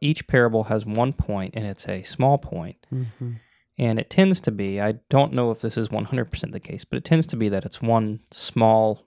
Each 0.00 0.26
parable 0.26 0.64
has 0.64 0.84
one 0.84 1.14
point, 1.14 1.54
and 1.56 1.64
it's 1.66 1.88
a 1.88 2.02
small 2.02 2.36
point. 2.36 2.86
Mm-hmm. 2.92 3.32
And 3.78 3.98
it 3.98 4.10
tends 4.10 4.40
to 4.42 4.50
be, 4.50 4.80
I 4.80 4.92
don't 5.08 5.32
know 5.32 5.50
if 5.50 5.60
this 5.60 5.76
is 5.78 5.88
100% 5.88 6.52
the 6.52 6.60
case, 6.60 6.84
but 6.84 6.98
it 6.98 7.04
tends 7.04 7.26
to 7.28 7.36
be 7.36 7.48
that 7.48 7.64
it's 7.64 7.80
one 7.80 8.20
small, 8.30 9.06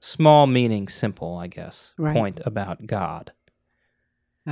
small 0.00 0.46
meaning, 0.46 0.88
simple, 0.88 1.36
I 1.36 1.48
guess, 1.48 1.92
Right. 1.98 2.14
point 2.14 2.40
about 2.46 2.86
God. 2.86 3.32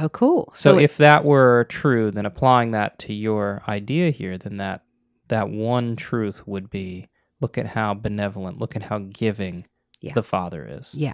Oh, 0.00 0.08
cool. 0.08 0.52
So, 0.54 0.78
it- 0.78 0.84
if 0.84 0.96
that 0.98 1.24
were 1.24 1.66
true, 1.68 2.10
then 2.10 2.26
applying 2.26 2.70
that 2.72 2.98
to 3.00 3.12
your 3.14 3.62
idea 3.68 4.10
here, 4.10 4.38
then 4.38 4.56
that 4.58 4.82
that 5.28 5.50
one 5.50 5.94
truth 5.96 6.46
would 6.46 6.70
be 6.70 7.08
look 7.40 7.58
at 7.58 7.66
how 7.68 7.92
benevolent, 7.94 8.58
look 8.58 8.74
at 8.74 8.84
how 8.84 8.98
giving 8.98 9.66
Yeah. 10.00 10.14
the 10.14 10.22
Father 10.22 10.66
is. 10.66 10.94
Yeah. 10.94 11.12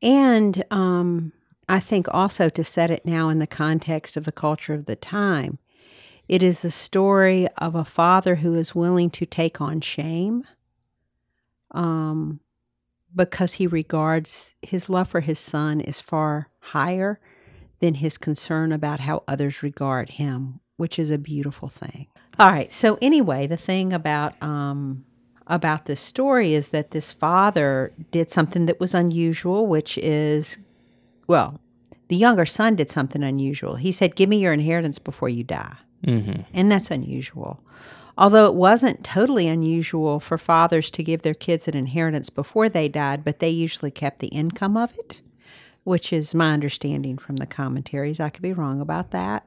And 0.00 0.64
um, 0.70 1.32
I 1.68 1.78
think 1.80 2.06
also 2.12 2.48
to 2.48 2.64
set 2.64 2.90
it 2.90 3.04
now 3.04 3.28
in 3.28 3.38
the 3.40 3.46
context 3.46 4.16
of 4.16 4.24
the 4.24 4.32
culture 4.32 4.72
of 4.74 4.86
the 4.86 4.96
time, 4.96 5.58
it 6.28 6.42
is 6.42 6.62
the 6.62 6.70
story 6.70 7.46
of 7.58 7.74
a 7.74 7.84
father 7.84 8.36
who 8.36 8.54
is 8.54 8.74
willing 8.74 9.10
to 9.10 9.26
take 9.26 9.60
on 9.60 9.80
shame 9.82 10.44
um, 11.72 12.40
because 13.14 13.54
he 13.54 13.66
regards 13.66 14.54
his 14.62 14.88
love 14.88 15.08
for 15.08 15.20
his 15.20 15.38
son 15.38 15.80
is 15.80 16.00
far 16.00 16.48
higher 16.60 17.20
than 17.82 17.94
his 17.94 18.16
concern 18.16 18.70
about 18.72 19.00
how 19.00 19.24
others 19.26 19.62
regard 19.62 20.10
him, 20.10 20.60
which 20.76 20.98
is 21.00 21.10
a 21.10 21.18
beautiful 21.18 21.68
thing. 21.68 22.06
All 22.38 22.50
right. 22.50 22.72
So 22.72 22.96
anyway, 23.02 23.46
the 23.48 23.56
thing 23.58 23.92
about 23.92 24.40
um, 24.40 25.04
about 25.48 25.86
this 25.86 26.00
story 26.00 26.54
is 26.54 26.68
that 26.68 26.92
this 26.92 27.10
father 27.10 27.92
did 28.12 28.30
something 28.30 28.66
that 28.66 28.78
was 28.78 28.94
unusual, 28.94 29.66
which 29.66 29.98
is, 29.98 30.58
well, 31.26 31.60
the 32.06 32.16
younger 32.16 32.46
son 32.46 32.76
did 32.76 32.88
something 32.88 33.24
unusual. 33.24 33.74
He 33.74 33.90
said, 33.90 34.14
"Give 34.14 34.28
me 34.28 34.38
your 34.38 34.52
inheritance 34.52 35.00
before 35.00 35.28
you 35.28 35.42
die," 35.42 35.76
hmm 36.04 36.42
and 36.54 36.70
that's 36.70 36.90
unusual. 36.90 37.60
Although 38.16 38.46
it 38.46 38.54
wasn't 38.54 39.02
totally 39.02 39.48
unusual 39.48 40.20
for 40.20 40.38
fathers 40.38 40.90
to 40.92 41.02
give 41.02 41.22
their 41.22 41.34
kids 41.34 41.66
an 41.66 41.74
inheritance 41.74 42.30
before 42.30 42.68
they 42.68 42.88
died, 42.88 43.24
but 43.24 43.40
they 43.40 43.48
usually 43.48 43.90
kept 43.90 44.20
the 44.20 44.28
income 44.28 44.76
of 44.76 44.96
it, 44.98 45.22
which 45.84 46.12
is 46.12 46.34
my 46.34 46.52
understanding 46.52 47.18
from 47.18 47.36
the 47.36 47.46
commentaries. 47.46 48.20
I 48.20 48.30
could 48.30 48.42
be 48.42 48.52
wrong 48.52 48.80
about 48.80 49.10
that. 49.10 49.46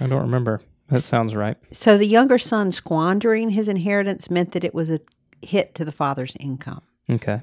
I 0.00 0.06
don't 0.06 0.22
remember. 0.22 0.60
That 0.88 1.02
sounds 1.02 1.34
right. 1.34 1.56
So 1.70 1.96
the 1.96 2.06
younger 2.06 2.38
son 2.38 2.70
squandering 2.70 3.50
his 3.50 3.68
inheritance 3.68 4.30
meant 4.30 4.52
that 4.52 4.64
it 4.64 4.74
was 4.74 4.90
a 4.90 5.00
hit 5.40 5.74
to 5.76 5.84
the 5.84 5.92
father's 5.92 6.34
income. 6.38 6.82
Okay. 7.10 7.40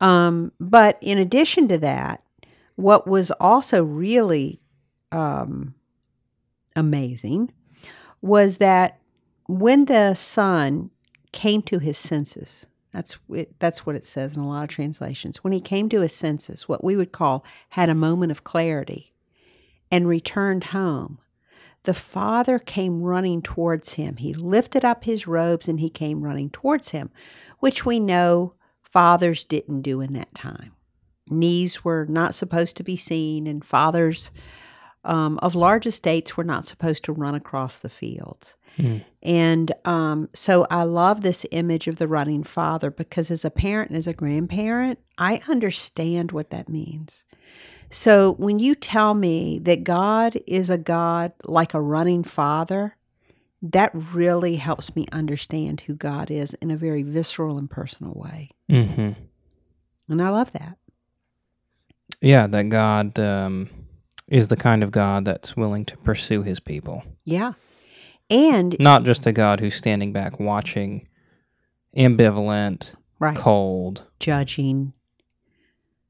Um, 0.00 0.52
but 0.60 0.98
in 1.00 1.18
addition 1.18 1.68
to 1.68 1.78
that, 1.78 2.22
what 2.76 3.06
was 3.06 3.30
also 3.32 3.82
really 3.84 4.60
um, 5.10 5.74
amazing 6.76 7.52
was 8.20 8.58
that 8.58 9.00
when 9.46 9.86
the 9.86 10.14
son 10.14 10.90
came 11.32 11.62
to 11.62 11.78
his 11.78 11.98
senses, 11.98 12.66
that's 12.92 13.18
it, 13.30 13.58
that's 13.58 13.84
what 13.84 13.96
it 13.96 14.04
says 14.04 14.36
in 14.36 14.42
a 14.42 14.48
lot 14.48 14.64
of 14.64 14.68
translations. 14.68 15.38
When 15.38 15.52
he 15.52 15.60
came 15.60 15.88
to 15.90 16.00
his 16.00 16.14
senses, 16.14 16.68
what 16.68 16.82
we 16.82 16.96
would 16.96 17.12
call 17.12 17.44
had 17.70 17.88
a 17.88 17.94
moment 17.94 18.32
of 18.32 18.44
clarity, 18.44 19.12
and 19.90 20.06
returned 20.06 20.64
home, 20.64 21.18
the 21.84 21.94
father 21.94 22.58
came 22.58 23.02
running 23.02 23.40
towards 23.40 23.94
him. 23.94 24.16
He 24.16 24.34
lifted 24.34 24.84
up 24.84 25.04
his 25.04 25.26
robes 25.26 25.68
and 25.68 25.80
he 25.80 25.90
came 25.90 26.22
running 26.22 26.50
towards 26.50 26.90
him, 26.90 27.10
which 27.60 27.86
we 27.86 28.00
know 28.00 28.54
fathers 28.82 29.44
didn't 29.44 29.82
do 29.82 30.00
in 30.00 30.12
that 30.14 30.34
time. 30.34 30.72
Knees 31.30 31.84
were 31.84 32.06
not 32.08 32.34
supposed 32.34 32.76
to 32.78 32.82
be 32.82 32.96
seen, 32.96 33.46
and 33.46 33.64
fathers 33.64 34.30
um, 35.08 35.38
of 35.38 35.54
large 35.54 35.86
estates 35.86 36.36
were 36.36 36.44
not 36.44 36.64
supposed 36.64 37.02
to 37.04 37.12
run 37.12 37.34
across 37.34 37.76
the 37.76 37.88
fields. 37.88 38.56
Mm. 38.76 39.04
And 39.22 39.72
um, 39.84 40.28
so 40.34 40.66
I 40.70 40.84
love 40.84 41.22
this 41.22 41.44
image 41.50 41.88
of 41.88 41.96
the 41.96 42.06
running 42.06 42.44
father 42.44 42.90
because 42.90 43.30
as 43.30 43.44
a 43.44 43.50
parent 43.50 43.90
and 43.90 43.98
as 43.98 44.06
a 44.06 44.12
grandparent, 44.12 45.00
I 45.16 45.40
understand 45.48 46.30
what 46.30 46.50
that 46.50 46.68
means. 46.68 47.24
So 47.90 48.34
when 48.34 48.58
you 48.58 48.74
tell 48.74 49.14
me 49.14 49.58
that 49.60 49.82
God 49.82 50.38
is 50.46 50.70
a 50.70 50.78
God 50.78 51.32
like 51.44 51.74
a 51.74 51.80
running 51.80 52.22
father, 52.22 52.96
that 53.62 53.90
really 53.94 54.56
helps 54.56 54.94
me 54.94 55.06
understand 55.10 55.80
who 55.82 55.94
God 55.94 56.30
is 56.30 56.54
in 56.54 56.70
a 56.70 56.76
very 56.76 57.02
visceral 57.02 57.58
and 57.58 57.68
personal 57.68 58.12
way. 58.14 58.50
hmm 58.68 59.12
And 60.08 60.22
I 60.22 60.28
love 60.28 60.52
that. 60.52 60.76
Yeah, 62.20 62.46
that 62.46 62.68
God 62.68 63.18
um, 63.18 63.70
is 64.28 64.48
the 64.48 64.56
kind 64.56 64.82
of 64.82 64.90
God 64.90 65.24
that's 65.24 65.56
willing 65.56 65.84
to 65.86 65.96
pursue 65.98 66.42
his 66.42 66.60
people. 66.60 67.02
Yeah. 67.24 67.52
And, 68.30 68.76
Not 68.78 69.04
just 69.04 69.26
a 69.26 69.32
God 69.32 69.60
who's 69.60 69.74
standing 69.74 70.12
back 70.12 70.38
watching, 70.38 71.08
ambivalent, 71.96 72.94
right, 73.18 73.36
cold. 73.36 74.02
judging, 74.20 74.92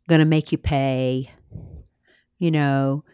going 0.09 0.19
to 0.19 0.25
make 0.25 0.51
you 0.51 0.59
pay, 0.59 1.31
you 2.39 2.51
know, 2.51 3.05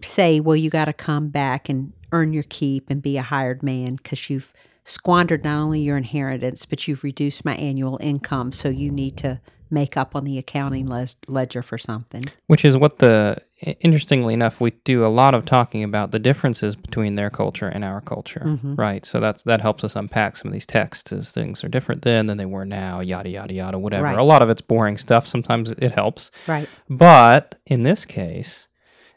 say, 0.00 0.38
well, 0.38 0.56
you 0.56 0.70
got 0.70 0.84
to 0.84 0.92
come 0.92 1.28
back 1.28 1.68
and 1.68 1.92
earn 2.12 2.32
your 2.32 2.44
keep 2.44 2.88
and 2.88 3.02
be 3.02 3.16
a 3.16 3.22
hired 3.22 3.62
man 3.62 3.94
because 3.96 4.30
you've 4.30 4.52
squandered 4.84 5.44
not 5.44 5.60
only 5.60 5.80
your 5.80 5.96
inheritance, 5.96 6.66
but 6.66 6.86
you've 6.86 7.02
reduced 7.02 7.44
my 7.44 7.54
annual 7.56 7.98
income. 8.00 8.52
So 8.52 8.68
you 8.68 8.90
need 8.90 9.16
to 9.18 9.40
make 9.72 9.96
up 9.96 10.14
on 10.14 10.24
the 10.24 10.36
accounting 10.38 10.86
les- 10.86 11.16
ledger 11.26 11.62
for 11.62 11.78
something. 11.78 12.22
Which 12.46 12.64
is 12.64 12.76
what 12.76 12.98
the, 12.98 13.38
interestingly 13.80 14.34
enough, 14.34 14.60
we 14.60 14.72
do 14.84 15.04
a 15.04 15.08
lot 15.08 15.34
of 15.34 15.44
talking 15.46 15.82
about 15.82 16.10
the 16.10 16.18
differences 16.18 16.76
between 16.76 17.14
their 17.16 17.30
culture 17.30 17.68
and 17.68 17.82
our 17.84 18.00
culture, 18.00 18.42
Mhm. 18.44 18.76
right? 18.78 19.04
So 19.06 19.18
that's 19.18 19.42
that 19.44 19.60
helps 19.62 19.82
us 19.82 19.96
unpack 19.96 20.36
some 20.36 20.48
of 20.48 20.52
these 20.52 20.66
texts 20.66 21.10
as 21.12 21.30
things 21.30 21.64
are 21.64 21.68
different 21.68 22.02
then 22.02 22.26
than 22.26 22.36
they 22.36 22.44
were 22.46 22.66
now, 22.66 23.00
yada, 23.00 23.30
yada, 23.30 23.54
yada, 23.54 23.78
whatever. 23.78 24.04
Right. 24.04 24.18
A 24.18 24.22
lot 24.22 24.42
of 24.42 24.50
it's 24.50 24.60
boring 24.60 24.98
stuff. 24.98 25.26
Sometimes 25.26 25.70
it 25.70 25.92
helps. 25.92 26.30
Right. 26.46 26.68
But 26.90 27.58
in 27.66 27.82
this 27.82 28.04
case, 28.04 28.68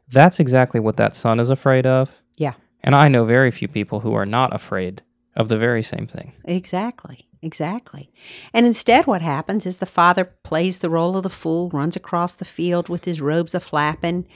that's 0.08 0.40
exactly 0.40 0.80
what 0.80 0.98
that 0.98 1.16
son 1.16 1.40
is 1.40 1.50
afraid 1.50 1.86
of. 1.86 2.22
Yeah. 2.38 2.54
And 2.82 2.96
I 2.96 3.08
know 3.10 3.26
very 3.26 3.52
few 3.52 3.68
people 3.68 4.00
who 4.02 4.14
are 4.14 4.26
not 4.26 4.54
afraid 4.54 5.02
of 5.36 5.50
the 5.50 5.58
very 5.58 5.84
same 5.84 6.08
thing. 6.08 6.32
Exactly. 6.46 7.28
Exactly. 7.46 8.10
And 8.56 8.66
instead, 8.66 9.06
what 9.06 9.22
happens 9.22 9.68
is 9.68 9.78
the 9.78 9.86
father 9.86 10.25
plays 10.25 10.80
the 10.80 10.90
role 10.90 11.16
of 11.16 11.22
the 11.22 11.30
fool, 11.30 11.70
runs 11.70 11.96
across 11.96 12.34
the 12.34 12.44
field 12.44 12.90
with 12.90 13.06
his 13.06 13.22
robes 13.22 13.54
a 13.54 13.60
flapping, 13.60 14.28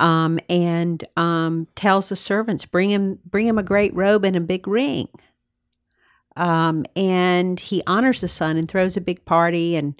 um, 0.00 0.40
and 0.48 1.04
um, 1.16 1.68
tells 1.76 2.08
the 2.08 2.16
servants, 2.16 2.66
"Bring 2.66 2.90
him, 2.90 3.20
bring 3.24 3.46
him 3.46 3.56
a 3.56 3.62
great 3.62 3.94
robe 3.94 4.24
and 4.24 4.34
a 4.34 4.40
big 4.40 4.66
ring." 4.66 5.08
Um, 6.36 6.84
and 6.96 7.60
he 7.60 7.84
honors 7.86 8.20
the 8.20 8.26
son 8.26 8.56
and 8.56 8.68
throws 8.68 8.96
a 8.96 9.00
big 9.00 9.24
party, 9.24 9.76
and 9.76 9.94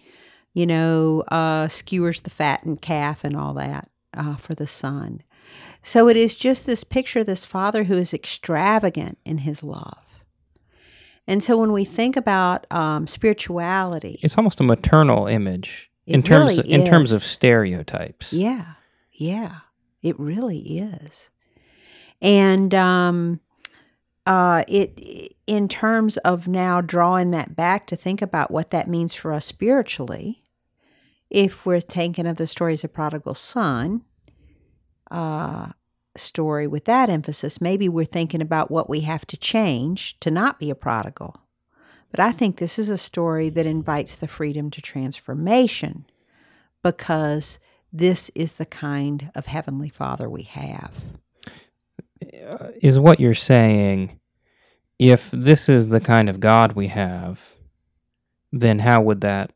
you 0.52 0.66
know, 0.66 1.20
uh, 1.28 1.68
skewers 1.68 2.22
the 2.22 2.30
fattened 2.30 2.82
calf 2.82 3.22
and 3.22 3.36
all 3.36 3.54
that 3.54 3.88
uh, 4.12 4.34
for 4.34 4.56
the 4.56 4.66
son. 4.66 5.22
So 5.84 6.08
it 6.08 6.16
is 6.16 6.34
just 6.34 6.66
this 6.66 6.82
picture 6.82 7.20
of 7.20 7.26
this 7.26 7.44
father 7.44 7.84
who 7.84 7.94
is 7.94 8.12
extravagant 8.12 9.18
in 9.24 9.38
his 9.38 9.62
love. 9.62 10.09
And 11.30 11.44
so 11.44 11.56
when 11.56 11.70
we 11.70 11.84
think 11.84 12.16
about 12.16 12.66
um, 12.72 13.06
spirituality, 13.06 14.18
It's 14.20 14.36
almost 14.36 14.58
a 14.58 14.64
maternal 14.64 15.28
image 15.28 15.88
in 16.04 16.24
terms 16.24 16.56
really 16.56 16.68
in 16.68 16.84
terms 16.84 17.12
of 17.12 17.22
stereotypes. 17.22 18.32
yeah, 18.32 18.72
yeah, 19.12 19.58
it 20.02 20.18
really 20.18 20.58
is. 20.58 21.30
And 22.20 22.74
um, 22.74 23.38
uh, 24.26 24.64
it 24.66 25.36
in 25.46 25.68
terms 25.68 26.16
of 26.16 26.48
now 26.48 26.80
drawing 26.80 27.30
that 27.30 27.54
back 27.54 27.86
to 27.86 27.96
think 27.96 28.20
about 28.20 28.50
what 28.50 28.70
that 28.70 28.88
means 28.88 29.14
for 29.14 29.32
us 29.32 29.46
spiritually, 29.46 30.42
if 31.30 31.64
we're 31.64 31.80
thinking 31.80 32.26
of 32.26 32.38
the 32.38 32.46
stories 32.48 32.82
of 32.82 32.92
prodigal 32.92 33.36
son 33.36 34.02
uh, 35.12 35.68
story 36.16 36.66
with 36.66 36.84
that 36.86 37.08
emphasis, 37.08 37.60
maybe 37.60 37.88
we're 37.88 38.04
thinking 38.04 38.42
about 38.42 38.70
what 38.70 38.90
we 38.90 39.00
have 39.00 39.26
to 39.28 39.36
change 39.36 40.18
to 40.20 40.30
not 40.30 40.58
be 40.58 40.70
a 40.70 40.74
prodigal. 40.74 41.36
But 42.10 42.20
I 42.20 42.32
think 42.32 42.56
this 42.56 42.78
is 42.78 42.90
a 42.90 42.98
story 42.98 43.50
that 43.50 43.66
invites 43.66 44.16
the 44.16 44.26
freedom 44.26 44.70
to 44.72 44.82
transformation 44.82 46.06
because 46.82 47.58
this 47.92 48.30
is 48.34 48.54
the 48.54 48.66
kind 48.66 49.30
of 49.34 49.46
Heavenly 49.46 49.88
Father 49.88 50.28
we 50.28 50.42
have. 50.42 51.04
Uh, 52.22 52.68
is 52.82 52.98
what 52.98 53.20
you're 53.20 53.34
saying 53.34 54.18
if 54.98 55.30
this 55.30 55.68
is 55.68 55.88
the 55.88 56.00
kind 56.00 56.28
of 56.28 56.40
God 56.40 56.72
we 56.72 56.88
have, 56.88 57.52
then 58.52 58.80
how 58.80 59.00
would 59.00 59.20
that 59.22 59.52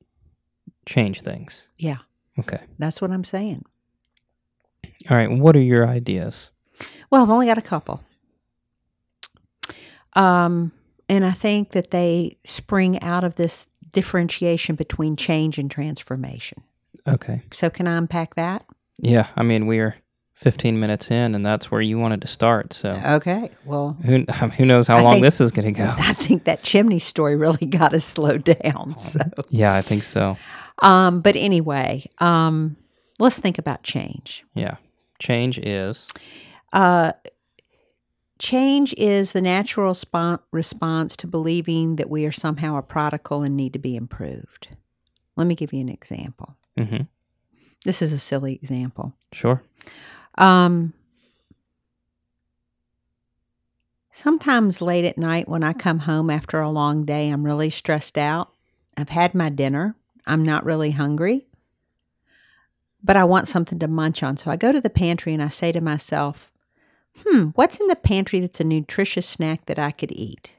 change 0.87 1.21
things? 1.23 1.69
Yeah, 1.77 1.99
Okay. 2.39 2.61
that's 2.79 3.03
what 3.03 3.11
I'm 3.11 3.25
saying. 3.25 3.65
All 5.11 5.17
right. 5.17 5.31
What 5.31 5.57
are 5.57 5.61
your 5.63 5.87
ideas? 5.87 6.51
Well, 7.11 7.23
I've 7.23 7.31
only 7.31 7.47
got 7.47 7.59
a 7.59 7.63
couple. 7.63 8.03
Um, 10.15 10.73
and 11.09 11.25
I 11.25 11.33
think 11.33 11.73
that 11.73 11.91
they 11.91 12.37
spring 12.45 13.01
out 13.03 13.25
of 13.25 13.37
this 13.37 13.67
differentiation 13.93 14.75
between 14.77 15.17
change 15.17 15.59
and 15.59 15.71
transformation. 15.71 16.63
Okay. 17.07 17.43
So, 17.53 17.69
can 17.69 17.87
I 17.87 17.97
unpack 17.97 18.35
that? 18.37 18.65
Yeah. 18.99 19.29
I 19.37 19.43
mean, 19.43 19.67
we're 19.67 19.97
15 20.35 20.79
minutes 20.81 21.11
in, 21.11 21.35
and 21.35 21.45
that's 21.45 21.71
where 21.71 21.81
you 21.81 21.99
wanted 21.99 22.21
to 22.23 22.27
start. 22.27 22.73
So 22.73 22.89
Okay. 22.89 23.51
Well, 23.65 23.97
who 24.05 24.23
who 24.57 24.65
knows 24.65 24.87
how 24.87 24.97
I 24.99 25.03
long 25.03 25.13
think- 25.15 25.25
this 25.25 25.41
is 25.41 25.51
going 25.53 25.67
to 25.67 25.73
go? 25.73 25.93
I 25.99 26.13
think 26.15 26.45
that 26.45 26.63
chimney 26.63 26.99
story 27.01 27.37
really 27.37 27.67
got 27.67 27.93
us 27.93 28.05
slowed 28.05 28.45
down. 28.45 28.95
So, 28.99 29.21
Yeah, 29.51 29.75
I 29.75 29.83
think 29.83 30.03
so. 30.05 30.37
um, 30.81 31.21
but 31.21 31.37
anyway, 31.37 32.05
um, 32.19 32.77
let's 33.19 33.39
think 33.39 33.59
about 33.59 33.83
change. 33.83 34.45
Yeah. 34.55 34.77
Change 35.25 35.59
is 35.61 36.09
Uh, 36.75 37.13
change 38.39 38.93
is 38.99 39.33
the 39.33 39.41
natural 39.41 39.95
spon- 39.95 40.41
response 40.53 41.17
to 41.17 41.27
believing 41.27 41.97
that 41.97 42.11
we 42.11 42.27
are 42.27 42.33
somehow 42.33 42.77
a 42.77 42.83
prodigal 42.83 43.43
and 43.43 43.57
need 43.57 43.73
to 43.73 43.79
be 43.79 43.97
improved. 43.97 44.69
Let 45.35 45.47
me 45.47 45.55
give 45.55 45.73
you 45.73 45.81
an 45.81 45.89
example. 45.89 46.57
hmm 46.77 47.05
This 47.85 48.03
is 48.03 48.13
a 48.13 48.19
silly 48.19 48.55
example. 48.55 49.15
sure. 49.33 49.63
Um, 50.37 50.93
sometimes 54.13 54.83
late 54.83 55.07
at 55.07 55.17
night 55.17 55.49
when 55.49 55.63
I 55.63 55.73
come 55.73 56.01
home 56.01 56.29
after 56.29 56.61
a 56.61 56.71
long 56.71 57.05
day, 57.07 57.31
I'm 57.31 57.45
really 57.45 57.71
stressed 57.71 58.19
out. 58.19 58.53
I've 58.97 59.09
had 59.09 59.35
my 59.35 59.49
dinner. 59.49 59.97
I'm 60.27 60.43
not 60.45 60.65
really 60.67 60.91
hungry, 60.91 61.47
but 63.05 63.17
I 63.17 63.25
want 63.25 63.47
something 63.47 63.79
to 63.79 63.87
munch 63.87 64.23
on. 64.23 64.39
So 64.39 64.51
I 64.51 64.57
go 64.57 64.73
to 64.73 64.81
the 64.81 64.91
pantry 64.91 65.35
and 65.35 65.43
I 65.43 65.51
say 65.51 65.71
to 65.73 65.81
myself, 65.83 66.51
hmm, 67.19 67.49
what's 67.49 67.79
in 67.79 67.87
the 67.89 67.97
pantry 67.97 68.41
that's 68.41 68.61
a 68.61 68.65
nutritious 68.65 69.29
snack 69.29 69.67
that 69.67 69.79
I 69.79 69.91
could 69.91 70.11
eat? 70.11 70.53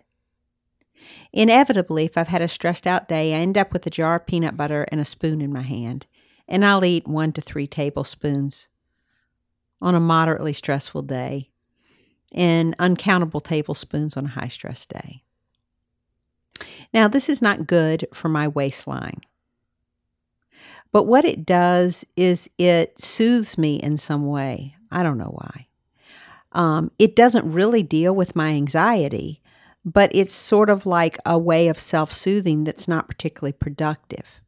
Inevitably, 1.33 2.05
if 2.05 2.17
I've 2.17 2.29
had 2.29 2.43
a 2.43 2.47
stressed 2.47 2.87
out 2.87 3.09
day, 3.09 3.33
I 3.33 3.39
end 3.39 3.57
up 3.57 3.73
with 3.73 3.85
a 3.87 3.89
jar 3.89 4.15
of 4.15 4.27
peanut 4.27 4.55
butter 4.55 4.85
and 4.91 5.01
a 5.01 5.05
spoon 5.05 5.41
in 5.41 5.51
my 5.51 5.63
hand, 5.63 6.05
and 6.47 6.63
I'll 6.63 6.85
eat 6.85 7.07
one 7.07 7.33
to 7.33 7.41
three 7.41 7.67
tablespoons 7.67 8.69
on 9.81 9.95
a 9.95 9.99
moderately 9.99 10.53
stressful 10.53 11.01
day 11.01 11.49
and 12.33 12.75
uncountable 12.79 13.41
tablespoons 13.41 14.15
on 14.15 14.25
a 14.25 14.29
high 14.29 14.47
stress 14.47 14.85
day. 14.85 15.23
Now, 16.93 17.07
this 17.07 17.27
is 17.27 17.41
not 17.41 17.67
good 17.67 18.07
for 18.13 18.29
my 18.29 18.47
waistline. 18.47 19.21
But 20.95 21.07
what 21.07 21.25
it 21.25 21.45
does 21.45 22.05
is 22.15 22.49
it 22.57 23.01
soothes 23.01 23.57
me 23.57 23.75
in 23.75 23.97
some 23.97 24.27
way. 24.27 24.77
I 24.89 25.03
don't 25.03 25.17
know 25.17 25.35
why. 25.37 25.67
Um, 26.53 26.89
it 26.97 27.17
doesn't 27.17 27.51
really 27.51 27.83
deal 27.83 28.15
with 28.15 28.33
my 28.33 28.51
anxiety, 28.51 29.41
but 29.83 30.09
it's 30.15 30.33
sort 30.33 30.69
of 30.69 30.85
like 30.85 31.17
a 31.25 31.37
way 31.37 31.67
of 31.67 31.79
self 31.79 32.13
soothing 32.13 32.63
that's 32.63 32.87
not 32.87 33.09
particularly 33.09 33.51
productive. 33.51 34.39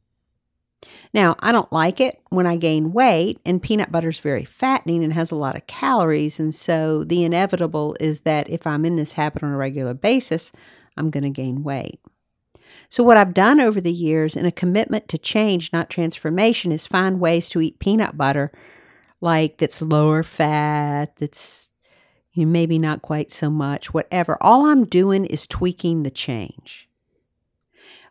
Now, 1.13 1.36
I 1.39 1.51
don't 1.51 1.74
like 1.74 2.00
it 2.00 2.22
when 2.30 2.48
I 2.48 2.56
gain 2.56 2.94
weight, 2.94 3.42
and 3.46 3.62
peanut 3.62 3.92
butter 3.92 4.08
is 4.08 4.20
very 4.20 4.46
fattening 4.46 5.04
and 5.04 5.12
has 5.12 5.32
a 5.32 5.36
lot 5.36 5.58
of 5.58 5.68
calories. 5.68 6.39
And 6.39 6.56
so 6.56 7.04
the 7.04 7.25
inevitable 7.25 7.98
is 8.00 8.22
that 8.22 8.50
if 8.50 8.66
I'm 8.66 8.86
in 8.86 8.96
this 8.96 9.12
habit 9.12 9.44
on 9.44 9.51
a 9.51 9.58
regular 9.58 9.94
basis, 9.94 10.54
I'm 10.96 11.10
going 11.10 11.25
to 11.25 11.30
gain 11.30 11.62
weight. 11.62 12.00
So, 12.89 13.03
what 13.03 13.17
I've 13.17 13.34
done 13.34 13.60
over 13.60 13.82
the 13.82 13.91
years 13.91 14.36
in 14.36 14.46
a 14.46 14.51
commitment 14.51 15.08
to 15.10 15.17
change, 15.17 15.74
not 15.74 15.89
transformation, 15.89 16.72
is 16.72 16.88
find 16.88 17.20
ways 17.20 17.50
to 17.50 17.62
eat 17.62 17.79
peanut 17.79 18.17
butter 18.17 18.51
like 19.20 19.58
that's 19.58 19.82
lower 19.82 20.24
fat, 20.24 21.15
that's 21.17 21.72
you 22.34 22.46
know, 22.46 22.51
maybe 22.51 22.77
not 22.77 23.01
quite 23.01 23.32
so 23.32 23.50
much, 23.50 23.94
whatever. 23.94 24.38
All 24.41 24.67
I'm 24.67 24.86
doing 24.86 25.25
is 25.25 25.48
tweaking 25.48 26.03
the 26.03 26.12
change. 26.12 26.88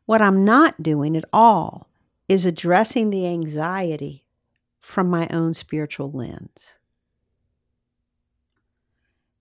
What 0.05 0.21
I'm 0.21 0.45
not 0.45 0.83
doing 0.83 1.17
at 1.17 1.25
all 1.33 1.89
is 2.29 2.45
addressing 2.45 3.11
the 3.11 3.27
anxiety 3.27 4.25
from 4.81 5.09
my 5.09 5.29
own 5.31 5.55
spiritual 5.55 6.11
lens. 6.11 6.77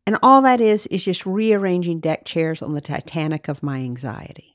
And 0.08 0.18
all 0.22 0.42
that 0.44 0.62
is, 0.62 0.86
is 0.88 1.04
just 1.04 1.26
rearranging 1.26 2.00
deck 2.00 2.26
chairs 2.26 2.62
on 2.62 2.74
the 2.74 2.82
Titanic 2.82 3.48
of 3.48 3.64
my 3.64 3.80
anxiety. 3.80 4.55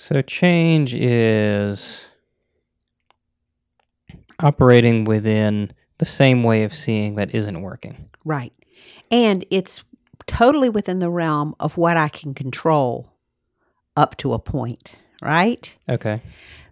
So 0.00 0.22
change 0.22 0.94
is 0.94 2.06
operating 4.38 5.02
within 5.02 5.72
the 5.98 6.04
same 6.04 6.44
way 6.44 6.62
of 6.62 6.72
seeing 6.72 7.16
that 7.16 7.34
isn't 7.34 7.60
working. 7.60 8.08
Right. 8.24 8.52
And 9.10 9.44
it's 9.50 9.82
totally 10.28 10.68
within 10.68 11.00
the 11.00 11.10
realm 11.10 11.56
of 11.58 11.76
what 11.76 11.96
I 11.96 12.08
can 12.08 12.32
control 12.32 13.12
up 13.96 14.16
to 14.18 14.34
a 14.34 14.38
point, 14.38 14.92
right? 15.20 15.76
Okay. 15.88 16.22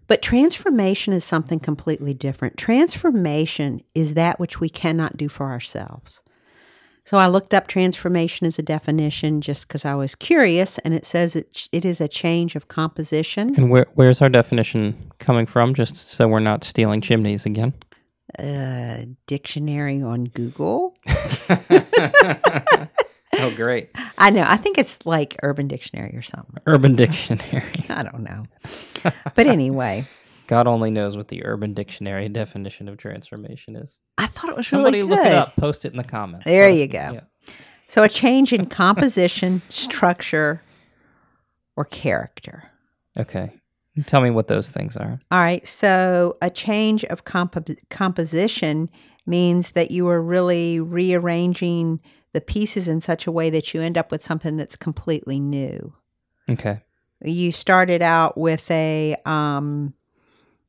But 0.07 0.23
transformation 0.23 1.12
is 1.12 1.25
something 1.25 1.59
completely 1.59 2.15
different. 2.15 2.57
Transformation 2.57 3.83
is 3.93 4.15
that 4.15 4.39
which 4.39 4.61
we 4.61 4.69
cannot 4.69 5.17
do 5.17 5.29
for 5.29 5.51
ourselves. 5.51 6.23
So 7.07 7.19
I 7.19 7.29
looked 7.29 7.55
up 7.55 7.69
transformation 7.69 8.49
as 8.49 8.59
a 8.59 8.64
definition 8.64 9.40
just 9.40 9.69
because 9.69 9.85
I 9.85 9.95
was 9.95 10.16
curious, 10.16 10.79
and 10.79 10.92
it 10.92 11.07
says 11.07 11.37
it, 11.37 11.69
it 11.71 11.85
is 11.85 12.01
a 12.01 12.09
change 12.09 12.57
of 12.57 12.66
composition. 12.66 13.55
And 13.55 13.71
where 13.71 13.87
where's 13.95 14.21
our 14.21 14.29
definition 14.29 15.12
coming 15.21 15.47
from? 15.47 15.73
Just 15.73 15.95
so 15.95 16.27
we're 16.27 16.40
not 16.40 16.64
stealing 16.64 17.01
chimneys 17.01 17.47
again. 17.47 17.75
Uh, 18.37 19.05
dictionary 19.29 20.03
on 20.03 20.25
Google. 20.25 20.97
oh, 21.49 22.88
great. 23.55 23.90
I 24.19 24.31
know. 24.31 24.45
I 24.45 24.57
think 24.57 24.77
it's 24.77 25.07
like 25.07 25.37
Urban 25.45 25.69
Dictionary 25.69 26.16
or 26.16 26.23
something. 26.23 26.61
Urban 26.66 26.97
Dictionary. 26.97 27.62
I 27.88 28.03
don't 28.03 28.25
know. 28.25 28.47
But 29.37 29.47
anyway, 29.47 30.09
God 30.47 30.67
only 30.67 30.91
knows 30.91 31.17
what 31.17 31.29
the 31.29 31.45
Urban 31.45 31.75
Dictionary 31.75 32.29
definition 32.31 32.89
of 32.89 32.97
transformation 32.99 33.77
is. 33.77 33.99
I 34.19 34.27
thought 34.27 34.51
it 34.51 34.57
was 34.57 34.67
Somebody 34.69 34.99
really 35.03 35.09
good. 35.11 35.17
look 35.19 35.27
it 35.27 35.33
up. 35.33 35.57
Post 35.57 35.85
it 35.85 35.93
in 35.93 35.97
the 35.99 36.05
comments. 36.05 36.45
There 36.47 36.69
Let 36.71 36.77
you 36.79 36.87
know. 36.89 36.93
go. 36.93 37.13
Yeah. 37.15 37.53
So 37.89 38.03
a 38.03 38.09
change 38.09 38.53
in 38.53 38.67
composition, 38.67 39.63
structure, 39.69 40.63
or 41.77 41.85
character. 41.85 42.71
Okay. 43.19 43.53
Tell 44.07 44.21
me 44.21 44.31
what 44.31 44.49
those 44.49 44.71
things 44.71 44.97
are. 44.97 45.21
All 45.31 45.39
right. 45.39 45.67
So 45.67 46.37
a 46.43 46.51
change 46.51 47.05
of 47.05 47.25
comp- 47.25 47.69
composition 47.91 48.91
means 49.25 49.73
that 49.73 49.91
you 49.91 50.07
are 50.09 50.21
really 50.23 50.79
rearranging 50.81 52.01
the 52.33 52.41
pieces 52.41 52.87
in 52.89 53.01
such 53.01 53.27
a 53.27 53.33
way 53.33 53.49
that 53.51 53.73
you 53.73 53.81
end 53.81 53.97
up 53.97 54.11
with 54.11 54.23
something 54.23 54.57
that's 54.57 54.77
completely 54.77 55.41
new. 55.41 55.95
Okay. 56.51 56.81
You 57.25 57.51
started 57.53 58.03
out 58.03 58.37
with 58.37 58.71
a 58.71 59.17
um, 59.25 59.95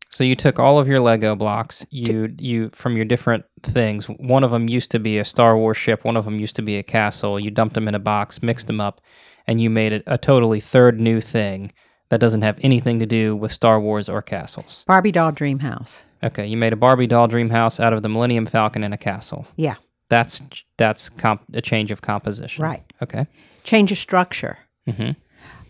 So 0.09 0.23
you 0.23 0.35
took 0.35 0.57
all 0.57 0.79
of 0.79 0.87
your 0.87 0.99
Lego 0.99 1.35
blocks, 1.35 1.85
you 1.91 2.33
you 2.39 2.69
from 2.73 2.95
your 2.95 3.05
different 3.05 3.45
things. 3.61 4.05
One 4.05 4.43
of 4.43 4.51
them 4.51 4.67
used 4.67 4.89
to 4.91 4.99
be 4.99 5.19
a 5.19 5.25
Star 5.25 5.57
Wars 5.57 5.77
ship, 5.77 6.03
one 6.03 6.17
of 6.17 6.25
them 6.25 6.39
used 6.39 6.55
to 6.55 6.61
be 6.61 6.77
a 6.77 6.83
castle. 6.83 7.39
You 7.39 7.51
dumped 7.51 7.75
them 7.75 7.87
in 7.87 7.93
a 7.95 7.99
box, 7.99 8.41
mixed 8.41 8.67
them 8.67 8.81
up, 8.81 8.99
and 9.45 9.61
you 9.61 9.69
made 9.69 9.93
it 9.93 10.03
a 10.07 10.17
totally 10.17 10.59
third 10.59 10.99
new 10.99 11.21
thing 11.21 11.71
that 12.09 12.19
doesn't 12.19 12.41
have 12.41 12.57
anything 12.61 12.99
to 12.99 13.05
do 13.05 13.35
with 13.35 13.51
Star 13.51 13.79
Wars 13.79 14.07
or 14.09 14.21
castles. 14.21 14.83
Barbie 14.87 15.11
doll 15.11 15.31
dream 15.31 15.59
house. 15.59 16.03
Okay, 16.23 16.47
you 16.47 16.57
made 16.57 16.73
a 16.73 16.77
Barbie 16.77 17.05
doll 17.07 17.27
dream 17.27 17.49
house 17.51 17.79
out 17.79 17.93
of 17.93 18.01
the 18.01 18.09
Millennium 18.09 18.45
Falcon 18.45 18.83
and 18.83 18.93
a 18.93 18.97
castle. 18.97 19.45
Yeah. 19.55 19.75
That's 20.09 20.41
that's 20.77 21.09
comp- 21.09 21.43
a 21.53 21.61
change 21.61 21.91
of 21.91 22.01
composition. 22.01 22.63
Right. 22.63 22.83
Okay. 23.03 23.27
Change 23.65 23.91
of 23.91 23.97
structure. 23.97 24.57
Mhm. 24.87 25.17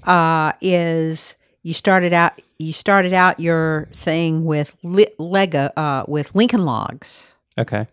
uh, 0.04 0.54
is 0.62 1.37
you 1.64 1.74
started 1.74 2.14
out 2.14 2.42
you 2.60 2.74
started 2.74 3.14
out 3.14 3.40
your 3.40 3.88
thing 3.94 4.44
with 4.46 4.76
li- 4.84 5.14
Lego 5.20 5.70
uh, 5.78 6.04
with 6.08 6.34
Lincoln 6.34 6.66
Logs, 6.66 7.36
Okay. 7.58 7.88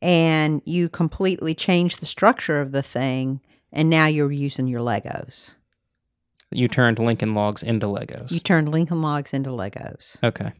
and 0.00 0.62
you 0.64 0.88
completely 0.88 1.54
changed 1.54 2.00
the 2.00 2.06
structure 2.06 2.60
of 2.60 2.72
the 2.72 2.82
thing, 2.82 3.40
and 3.72 3.90
now 3.90 4.06
you're 4.06 4.30
using 4.32 4.68
your 4.68 4.80
Legos. 4.80 5.54
You 6.52 6.68
turned 6.68 6.98
Lincoln 6.98 7.34
Logs 7.34 7.62
into 7.62 7.86
Legos. 7.86 8.30
You 8.30 8.40
turned 8.40 8.68
Lincoln 8.70 9.02
Logs 9.02 9.32
into 9.32 9.50
Legos. 9.50 10.16
okay. 10.22 10.52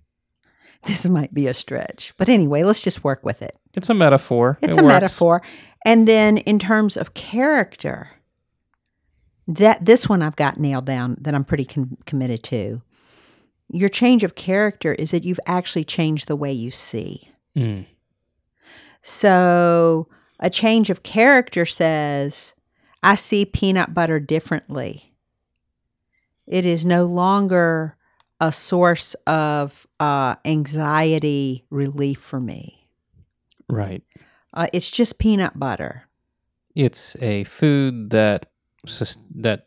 This 0.86 1.06
might 1.06 1.34
be 1.34 1.46
a 1.46 1.52
stretch, 1.52 2.14
but 2.16 2.28
anyway, 2.30 2.62
let's 2.62 2.80
just 2.82 3.04
work 3.04 3.22
with 3.24 3.42
it. 3.42 3.54
It's 3.74 3.90
a 3.90 3.94
metaphor. 3.94 4.56
It's 4.62 4.76
It 4.78 4.80
a 4.80 4.84
works. 4.84 4.92
metaphor, 4.94 5.42
and 5.84 6.08
then 6.08 6.38
in 6.38 6.58
terms 6.58 6.96
of 6.96 7.12
character, 7.12 8.08
that 9.46 9.84
this 9.84 10.08
one 10.08 10.22
I've 10.22 10.36
got 10.36 10.58
nailed 10.60 10.86
down 10.86 11.16
that 11.20 11.34
I'm 11.34 11.44
pretty 11.44 11.64
com- 11.64 11.96
committed 12.06 12.42
to. 12.44 12.82
Your 13.72 13.88
change 13.88 14.24
of 14.24 14.34
character 14.34 14.94
is 14.94 15.10
that 15.12 15.24
you've 15.24 15.40
actually 15.46 15.84
changed 15.84 16.28
the 16.28 16.36
way 16.36 16.52
you 16.52 16.70
see. 16.70 17.30
Mm. 17.56 17.86
So, 19.02 20.08
a 20.38 20.50
change 20.50 20.90
of 20.90 21.02
character 21.02 21.64
says, 21.64 22.54
I 23.02 23.14
see 23.14 23.44
peanut 23.44 23.94
butter 23.94 24.20
differently. 24.20 25.14
It 26.46 26.66
is 26.66 26.84
no 26.84 27.06
longer 27.06 27.96
a 28.40 28.50
source 28.50 29.14
of 29.26 29.86
uh, 30.00 30.36
anxiety 30.44 31.64
relief 31.70 32.18
for 32.18 32.40
me. 32.40 32.88
Right. 33.68 34.02
Uh, 34.52 34.66
it's 34.72 34.90
just 34.90 35.18
peanut 35.18 35.58
butter. 35.58 36.08
It's 36.74 37.16
a 37.20 37.44
food 37.44 38.10
that 38.10 38.49
that 39.36 39.66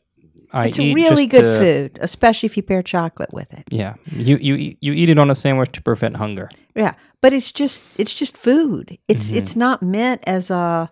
I 0.52 0.68
it's 0.68 0.78
really 0.78 1.26
good 1.28 1.42
to- 1.44 1.58
food, 1.60 1.98
especially 2.02 2.48
if 2.48 2.58
you 2.58 2.64
pair 2.64 2.84
chocolate 2.84 3.34
with 3.34 3.52
it. 3.54 3.64
Yeah, 3.72 3.96
you 4.12 4.38
you 4.38 4.56
eat- 4.56 4.78
you 4.82 4.94
eat 4.94 5.10
it 5.10 5.18
on 5.18 5.30
a 5.32 5.36
sandwich 5.36 5.72
to 5.74 5.82
prevent 5.82 6.18
hunger. 6.18 6.50
Yeah, 6.76 6.94
but 7.22 7.34
it's 7.34 7.52
just 7.52 7.84
it's 7.98 8.14
just 8.14 8.38
food. 8.38 8.98
It's 9.08 9.32
Mhm. 9.32 9.36
it's 9.38 9.56
not 9.56 9.82
meant 9.82 10.22
as 10.28 10.50
a. 10.52 10.90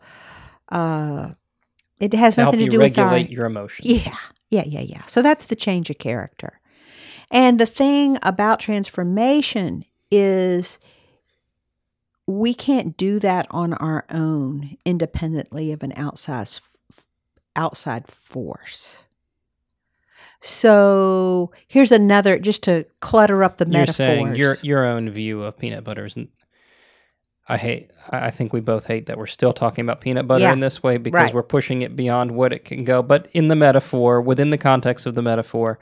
Uh, 0.69 1.31
it 1.99 2.13
has 2.13 2.35
To 2.35 2.41
nothing 2.45 2.59
to 2.61 2.69
do 2.69 2.79
with 2.79 2.97
our. 2.97 3.05
regulate 3.11 3.29
your 3.29 3.45
emotions. 3.45 3.85
Yeah, 3.85 4.15
yeah, 4.49 4.63
yeah, 4.65 4.81
yeah. 4.81 5.05
So 5.05 5.21
that's 5.21 5.45
the 5.45 5.55
change 5.55 5.89
of 5.91 5.97
character. 5.99 6.59
And 7.29 7.59
the 7.59 7.65
thing 7.67 8.17
about 8.23 8.59
transformation 8.59 9.85
is 10.09 10.79
we 12.27 12.53
can't 12.53 12.97
do 12.97 13.19
that 13.19 13.45
on 13.51 13.73
our 13.73 14.05
own 14.09 14.77
independently 14.85 15.71
of 15.71 15.83
an 15.83 15.93
outside 15.95 16.47
outside 17.55 18.07
force. 18.07 19.03
So 20.39 21.51
here's 21.67 21.91
another 21.91 22.39
just 22.39 22.63
to 22.63 22.85
clutter 22.99 23.43
up 23.43 23.57
the 23.57 23.65
You're 23.65 23.71
metaphors. 23.71 24.37
your 24.37 24.57
your 24.61 24.85
own 24.85 25.09
view 25.09 25.43
of 25.43 25.57
peanut 25.57 25.83
butter 25.83 26.05
isn't. 26.05 26.29
I 27.47 27.57
hate. 27.57 27.91
I 28.09 28.27
I 28.27 28.29
think 28.31 28.51
we 28.51 28.59
both 28.59 28.87
hate 28.87 29.05
that 29.05 29.17
we're 29.17 29.27
still 29.27 29.53
talking 29.53 29.85
about 29.85 30.01
peanut 30.01 30.27
butter 30.27 30.41
Yeah, 30.41 30.53
in 30.53 30.59
this 30.59 30.81
way 30.81 30.97
because 30.97 31.25
right. 31.25 31.33
we're 31.33 31.43
pushing 31.43 31.81
it 31.83 31.95
beyond 31.95 32.31
what 32.31 32.53
it 32.53 32.65
can 32.65 32.83
go. 32.83 33.03
But 33.03 33.27
in 33.33 33.49
the 33.49 33.55
metaphor, 33.55 34.19
within 34.21 34.49
the 34.49 34.57
context 34.57 35.05
of 35.05 35.13
the 35.15 35.21
metaphor, 35.21 35.77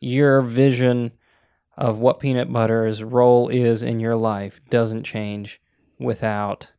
your 0.00 0.42
vision 0.42 1.12
of 1.76 1.98
what 1.98 2.20
peanut 2.20 2.52
butter's 2.52 3.02
role 3.02 3.48
is 3.48 3.82
in 3.82 3.98
your 3.98 4.14
life 4.14 4.60
doesn't 4.70 5.02
change 5.02 5.60
without 5.98 6.70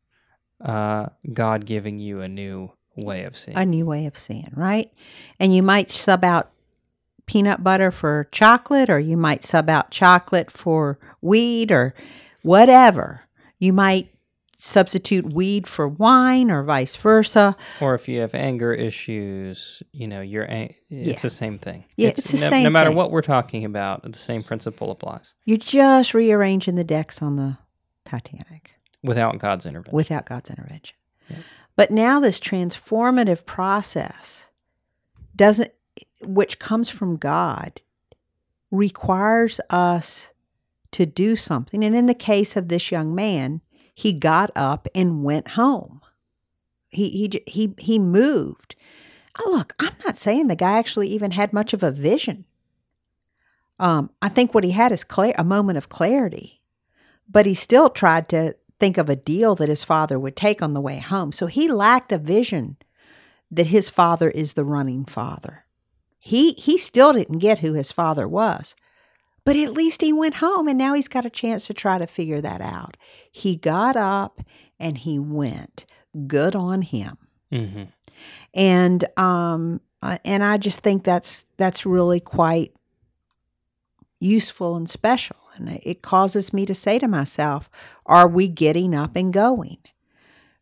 uh, 0.64 1.08
God 1.34 1.66
giving 1.66 2.00
you 2.00 2.22
a 2.22 2.30
new 2.30 2.72
way 2.96 3.24
of 3.24 3.38
seeing. 3.38 3.58
a 3.58 3.66
new 3.66 3.86
way 3.86 4.06
of 4.06 4.18
seeing, 4.18 4.52
right? 4.56 4.92
And 5.40 5.54
you 5.56 5.62
might 5.64 5.90
sub 5.90 6.24
out 6.24 6.52
peanut 7.26 7.64
butter 7.64 7.92
for 7.92 8.28
chocolate, 8.32 8.90
or 8.90 9.00
you 9.00 9.18
might 9.18 9.44
sub 9.44 9.70
out 9.70 9.92
chocolate 9.92 10.52
for 10.52 11.00
weed, 11.22 11.72
or 11.72 11.94
whatever. 12.44 13.22
You 13.60 13.74
might 13.74 14.10
substitute 14.58 15.34
weed 15.34 15.68
for 15.68 15.88
wine, 15.88 16.50
or 16.50 16.64
vice 16.64 16.96
versa. 16.96 17.56
Or 17.82 17.94
if 17.96 18.08
you 18.08 18.22
have 18.22 18.34
anger 18.34 18.74
issues, 18.74 19.84
you 19.92 20.08
know, 20.08 20.22
you're 20.22 20.50
ang- 20.50 20.74
it's 20.90 21.08
Yeah. 21.08 21.20
the 21.22 21.30
same 21.30 21.58
thing. 21.60 21.86
Yeah, 21.98 22.10
it's 22.10 22.32
the 22.32 22.38
no, 22.40 22.50
same 22.50 22.64
No 22.64 22.70
matter 22.70 22.90
thing. 22.92 22.98
what 22.98 23.12
we're 23.12 23.22
talking 23.22 23.66
about, 23.66 24.04
the 24.10 24.18
same 24.18 24.44
principle 24.44 24.92
applies 24.92 25.34
You're 25.46 25.58
just 25.58 26.14
rearranging 26.14 26.76
the 26.76 26.84
decks 26.84 27.22
on 27.22 27.36
the 27.36 27.58
Titanic. 28.06 28.76
without 29.04 29.38
God's 29.40 29.66
intervention. 29.66 29.96
without 29.96 30.26
God's 30.26 30.50
intervention. 30.50 30.96
Yeah. 31.30 31.38
But 31.76 31.92
now 31.92 32.20
this 32.20 32.40
transformative 32.40 33.46
process 33.46 34.50
doesn't 35.36 35.72
which 36.22 36.60
comes 36.60 36.90
from 36.90 37.18
God 37.18 37.82
requires 38.72 39.60
us 39.70 40.32
to 40.92 41.06
do 41.06 41.36
something. 41.36 41.84
And 41.84 41.96
in 41.96 42.06
the 42.06 42.14
case 42.14 42.56
of 42.56 42.68
this 42.68 42.92
young 42.92 43.14
man, 43.14 43.62
he 43.94 44.14
got 44.14 44.52
up 44.56 44.88
and 44.96 45.24
went 45.24 45.50
home. 45.50 46.02
He 46.90 47.10
he 47.10 47.44
he 47.48 47.76
he 47.78 48.00
moved. 48.00 48.76
Oh, 49.38 49.52
look, 49.52 49.74
I'm 49.80 49.96
not 50.06 50.16
saying 50.16 50.48
the 50.48 50.56
guy 50.56 50.78
actually 50.78 51.10
even 51.10 51.32
had 51.32 51.52
much 51.52 51.74
of 51.74 51.84
a 51.84 51.92
vision. 51.92 52.46
Um, 53.78 54.10
I 54.22 54.30
think 54.30 54.54
what 54.54 54.64
he 54.64 54.72
had 54.72 54.94
is 54.94 55.04
clear, 55.04 55.34
a 55.38 55.44
moment 55.44 55.78
of 55.78 55.90
clarity, 55.90 56.62
but 57.30 57.46
he 57.46 57.54
still 57.54 57.90
tried 57.90 58.30
to 58.30 58.56
think 58.80 58.98
of 58.98 59.10
a 59.10 59.16
deal 59.16 59.56
that 59.56 59.70
his 59.70 59.84
father 59.84 60.20
would 60.20 60.36
take 60.36 60.62
on 60.62 60.74
the 60.74 60.82
way 60.82 61.00
home. 61.00 61.32
So 61.32 61.48
he 61.48 61.68
lacked 61.68 62.12
a 62.12 62.18
vision 62.18 62.78
that 63.52 63.68
his 63.68 63.90
father 63.90 64.30
is 64.30 64.54
the 64.54 64.66
running 64.66 65.06
father. 65.06 65.66
He 66.18 66.54
he 66.54 66.78
still 66.78 67.14
didn't 67.14 67.40
get 67.40 67.60
who 67.60 67.74
his 67.74 67.92
father 67.92 68.28
was. 68.28 68.76
But 69.44 69.56
at 69.56 69.74
least 69.74 70.02
he 70.02 70.12
went 70.12 70.36
home 70.36 70.68
and 70.68 70.78
now 70.78 70.96
he's 70.96 71.08
got 71.08 71.26
a 71.26 71.30
chance 71.30 71.68
to 71.68 71.74
try 71.74 72.00
to 72.00 72.08
figure 72.08 72.42
that 72.42 72.62
out. 72.62 72.98
He 73.32 73.56
got 73.56 73.96
up 73.96 74.42
and 74.80 74.98
he 74.98 75.20
went. 75.20 75.86
Good 76.26 76.56
on 76.56 76.82
him. 76.82 77.18
hmm 77.52 77.84
And 78.54 79.06
um 79.18 79.82
uh, 80.02 80.18
and 80.26 80.44
I 80.44 80.58
just 80.58 80.80
think 80.82 81.04
that's 81.04 81.46
that's 81.58 81.86
really 81.86 82.20
quite 82.20 82.74
useful 84.20 84.76
and 84.76 84.90
special 84.90 85.38
and 85.56 85.80
it 85.84 86.02
causes 86.02 86.54
me 86.54 86.66
to 86.66 86.76
say 86.76 87.00
to 87.00 87.08
myself, 87.08 87.70
are 88.06 88.28
we 88.28 88.48
getting 88.48 88.94
up 88.94 89.16
and 89.16 89.34
going? 89.34 89.78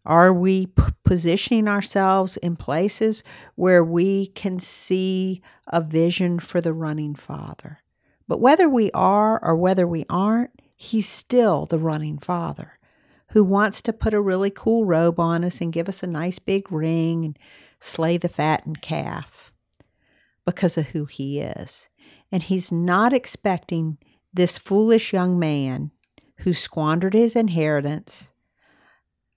Are 0.05 0.33
we 0.33 0.67
p- 0.67 0.83
positioning 1.05 1.67
ourselves 1.67 2.37
in 2.37 2.55
places 2.55 3.23
where 3.55 3.83
we 3.83 4.27
can 4.27 4.59
see 4.59 5.41
a 5.67 5.81
vision 5.81 6.39
for 6.39 6.59
the 6.59 6.73
running 6.73 7.15
father? 7.15 7.79
But 8.27 8.41
whether 8.41 8.67
we 8.67 8.91
are 8.91 9.43
or 9.43 9.55
whether 9.55 9.87
we 9.87 10.05
aren't, 10.09 10.51
he's 10.75 11.07
still 11.07 11.65
the 11.65 11.79
running 11.79 12.17
father 12.17 12.79
who 13.29 13.43
wants 13.43 13.81
to 13.81 13.93
put 13.93 14.13
a 14.13 14.21
really 14.21 14.51
cool 14.51 14.85
robe 14.85 15.19
on 15.19 15.43
us 15.43 15.61
and 15.61 15.73
give 15.73 15.89
us 15.89 16.03
a 16.03 16.07
nice 16.07 16.37
big 16.37 16.71
ring 16.71 17.25
and 17.25 17.39
slay 17.79 18.17
the 18.17 18.29
fattened 18.29 18.81
calf 18.81 19.51
because 20.45 20.77
of 20.77 20.87
who 20.87 21.05
he 21.05 21.39
is. 21.39 21.89
And 22.33 22.41
he's 22.41 22.71
not 22.71 23.13
expecting 23.13 23.99
this 24.33 24.57
foolish 24.57 25.13
young 25.13 25.37
man 25.37 25.91
who 26.37 26.51
squandered 26.51 27.13
his 27.13 27.35
inheritance 27.35 28.31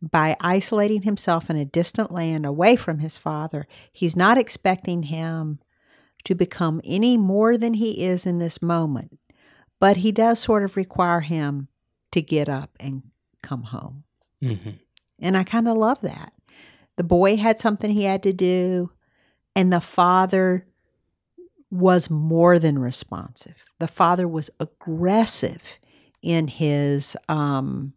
by 0.00 0.34
isolating 0.40 1.02
himself 1.02 1.50
in 1.50 1.56
a 1.56 1.66
distant 1.66 2.10
land 2.10 2.46
away 2.46 2.74
from 2.74 3.00
his 3.00 3.18
father. 3.18 3.66
He's 3.92 4.16
not 4.16 4.38
expecting 4.38 5.04
him 5.04 5.58
to 6.24 6.34
become 6.34 6.80
any 6.84 7.18
more 7.18 7.58
than 7.58 7.74
he 7.74 8.02
is 8.02 8.24
in 8.24 8.38
this 8.38 8.62
moment, 8.62 9.18
but 9.78 9.98
he 9.98 10.10
does 10.10 10.38
sort 10.38 10.64
of 10.64 10.74
require 10.74 11.20
him 11.20 11.68
to 12.12 12.22
get 12.22 12.48
up 12.48 12.70
and 12.80 13.02
come 13.42 13.64
home. 13.64 14.04
hmm 14.42 14.70
And 15.18 15.36
I 15.36 15.44
kind 15.44 15.68
of 15.68 15.76
love 15.76 16.00
that. 16.00 16.32
The 16.96 17.04
boy 17.04 17.36
had 17.36 17.58
something 17.58 17.90
he 17.90 18.04
had 18.04 18.22
to 18.22 18.32
do, 18.32 18.90
and 19.54 19.70
the 19.70 19.82
father 19.82 20.66
was 21.70 22.10
more 22.10 22.58
than 22.58 22.78
responsive. 22.78 23.64
The 23.78 23.88
father 23.88 24.28
was 24.28 24.50
aggressive 24.60 25.78
in 26.22 26.48
his 26.48 27.16
um, 27.28 27.92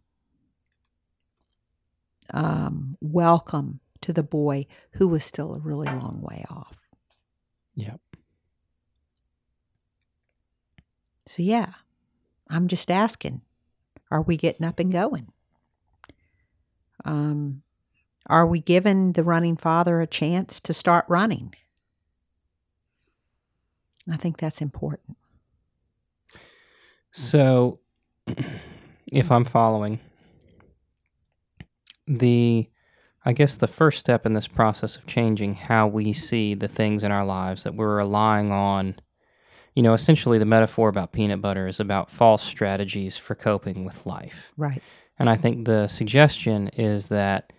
um, 2.32 2.96
welcome 3.00 3.80
to 4.02 4.12
the 4.12 4.22
boy 4.22 4.66
who 4.92 5.08
was 5.08 5.24
still 5.24 5.54
a 5.54 5.60
really 5.60 5.88
long 5.88 6.20
way 6.20 6.44
off. 6.50 6.78
Yep. 7.74 8.00
So, 11.28 11.42
yeah, 11.42 11.74
I'm 12.48 12.66
just 12.66 12.90
asking 12.90 13.42
are 14.10 14.22
we 14.22 14.36
getting 14.36 14.66
up 14.66 14.80
and 14.80 14.90
going? 14.90 15.32
Um, 17.04 17.62
are 18.26 18.46
we 18.46 18.60
giving 18.60 19.12
the 19.12 19.22
running 19.22 19.56
father 19.56 20.00
a 20.00 20.06
chance 20.06 20.58
to 20.60 20.72
start 20.72 21.04
running? 21.08 21.54
I 24.10 24.16
think 24.16 24.38
that's 24.38 24.60
important. 24.60 25.16
So, 27.12 27.80
if 29.12 29.30
I'm 29.30 29.44
following, 29.44 29.98
the 32.06 32.68
I 33.24 33.32
guess 33.32 33.56
the 33.56 33.66
first 33.66 33.98
step 34.00 34.24
in 34.24 34.32
this 34.32 34.48
process 34.48 34.96
of 34.96 35.06
changing 35.06 35.54
how 35.54 35.86
we 35.86 36.12
see 36.14 36.54
the 36.54 36.68
things 36.68 37.04
in 37.04 37.12
our 37.12 37.24
lives 37.24 37.64
that 37.64 37.74
we're 37.74 37.96
relying 37.96 38.50
on, 38.50 38.96
you 39.74 39.82
know, 39.82 39.92
essentially 39.92 40.38
the 40.38 40.46
metaphor 40.46 40.88
about 40.88 41.12
peanut 41.12 41.42
butter 41.42 41.66
is 41.66 41.78
about 41.78 42.10
false 42.10 42.42
strategies 42.42 43.18
for 43.18 43.34
coping 43.34 43.84
with 43.84 44.06
life. 44.06 44.50
Right. 44.56 44.82
And 45.18 45.28
I 45.28 45.36
think 45.36 45.66
the 45.66 45.86
suggestion 45.86 46.68
is 46.68 47.08
that 47.08 47.52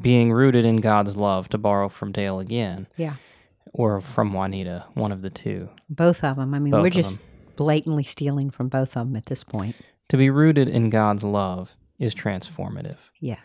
being 0.00 0.32
rooted 0.32 0.64
in 0.64 0.76
God's 0.76 1.14
love, 1.14 1.50
to 1.50 1.58
borrow 1.58 1.90
from 1.90 2.10
Dale 2.12 2.40
again, 2.40 2.86
Yeah. 2.96 3.16
Or 3.72 4.00
from 4.00 4.32
Juanita, 4.32 4.84
one 4.94 5.12
of 5.12 5.22
the 5.22 5.30
two, 5.30 5.68
Both 5.88 6.22
of 6.24 6.36
them. 6.36 6.54
I 6.54 6.58
mean, 6.58 6.70
Both 6.72 6.82
we're 6.82 6.90
just 6.90 7.20
blatantly 7.56 8.02
stealing 8.02 8.50
from 8.50 8.68
both 8.68 8.96
of 8.96 9.06
them 9.08 9.16
at 9.16 9.26
this 9.26 9.44
point. 9.44 9.76
to 10.08 10.16
be 10.16 10.30
rooted 10.30 10.68
in 10.68 10.90
God's 10.90 11.24
love 11.24 11.74
is 11.98 12.14
transformative. 12.14 12.96
Yes. 13.20 13.40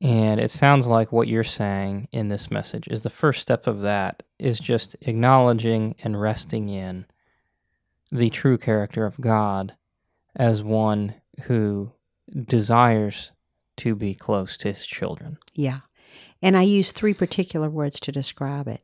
And 0.00 0.40
it 0.40 0.50
sounds 0.50 0.86
like 0.86 1.12
what 1.12 1.28
you're 1.28 1.44
saying 1.44 2.08
in 2.12 2.28
this 2.28 2.50
message 2.50 2.88
is 2.88 3.02
the 3.02 3.10
first 3.10 3.40
step 3.40 3.66
of 3.66 3.82
that 3.82 4.22
is 4.38 4.58
just 4.58 4.96
acknowledging 5.02 5.94
and 6.02 6.20
resting 6.20 6.68
in 6.68 7.06
the 8.10 8.28
true 8.30 8.58
character 8.58 9.06
of 9.06 9.20
God 9.20 9.74
as 10.34 10.62
one 10.62 11.14
who 11.44 11.92
desires 12.46 13.30
to 13.78 13.94
be 13.94 14.14
close 14.14 14.56
to 14.58 14.68
his 14.68 14.84
children. 14.86 15.38
Yeah. 15.54 15.80
And 16.42 16.56
I 16.56 16.62
use 16.62 16.90
three 16.92 17.14
particular 17.14 17.70
words 17.70 18.00
to 18.00 18.12
describe 18.12 18.68
it. 18.68 18.82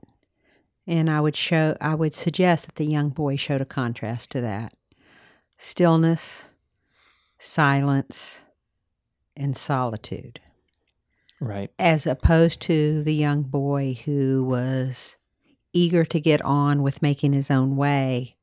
And 0.89 1.11
I 1.11 1.21
would 1.21 1.37
show 1.37 1.77
I 1.83 1.95
would 1.95 2.15
suggest 2.15 2.65
that 2.65 2.77
the 2.77 2.87
young 2.87 3.11
boy 3.11 3.37
showed 3.37 3.61
a 3.61 3.67
contrast 3.67 4.31
to 4.31 4.41
that. 4.41 4.73
Stillness, 5.59 6.49
silence, 7.37 8.43
and 9.37 9.55
solitude. 9.55 10.41
Right. 11.41 11.71
As 11.79 12.07
opposed 12.07 12.63
to 12.63 13.03
the 13.03 13.15
young 13.15 13.43
boy 13.43 13.99
who 14.07 14.43
was 14.43 15.19
eager 15.75 16.07
to 16.07 16.21
get 16.21 16.43
on 16.43 16.83
with 16.83 17.03
making 17.03 17.35
his 17.35 17.51
own 17.51 17.77
way, 17.77 18.37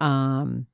um, 0.00 0.68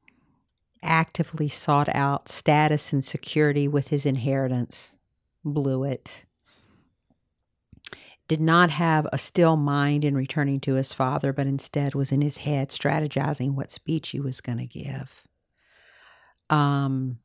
actively 0.83 1.49
sought 1.49 1.89
out 1.95 2.29
status 2.29 2.93
and 2.93 3.03
security 3.03 3.67
with 3.67 3.89
his 3.89 4.05
inheritance, 4.05 4.99
blew 5.43 5.85
it, 5.85 6.25
did 8.33 8.41
not 8.41 8.71
have 8.71 9.07
a 9.13 9.19
still 9.19 9.59
mind 9.59 10.07
in 10.07 10.15
returning 10.15 10.59
to 10.59 10.73
his 10.73 10.91
father, 10.91 11.35
but 11.35 11.47
instead 11.47 11.95
was 11.95 12.11
in 12.11 12.23
his 12.23 12.39
head 12.39 12.71
strategizing 12.71 13.53
what 13.53 13.71
speech 13.71 14.09
he 14.09 14.21
was 14.21 14.41
going 14.41 14.57
to 14.57 14.65
give. 14.65 15.23
Um, 16.49 17.19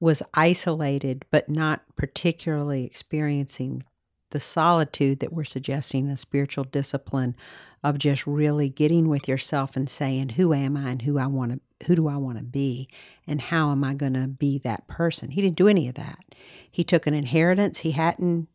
was 0.00 0.20
isolated, 0.34 1.24
but 1.30 1.48
not 1.48 1.82
particularly 1.94 2.84
experiencing 2.84 3.84
the 4.30 4.40
solitude 4.40 5.20
that 5.20 5.32
we're 5.32 5.44
suggesting, 5.44 6.08
the 6.08 6.16
spiritual 6.16 6.64
discipline 6.64 7.36
of 7.84 7.96
just 7.96 8.26
really 8.26 8.68
getting 8.68 9.08
with 9.08 9.28
yourself 9.28 9.76
and 9.76 9.88
saying, 9.88 10.30
"Who 10.30 10.52
am 10.52 10.76
I, 10.76 10.90
and 10.90 11.02
who 11.02 11.18
I 11.18 11.28
want 11.28 11.52
to, 11.52 11.86
who 11.86 11.94
do 11.94 12.08
I 12.08 12.16
want 12.16 12.38
to 12.38 12.44
be, 12.44 12.88
and 13.28 13.40
how 13.40 13.70
am 13.70 13.84
I 13.84 13.94
going 13.94 14.14
to 14.14 14.26
be 14.26 14.58
that 14.58 14.88
person?" 14.88 15.30
He 15.30 15.40
didn't 15.40 15.56
do 15.56 15.68
any 15.68 15.86
of 15.86 15.94
that. 15.94 16.24
He 16.68 16.82
took 16.82 17.06
an 17.06 17.14
inheritance 17.14 17.78
he 17.78 17.92
hadn't, 17.92 18.48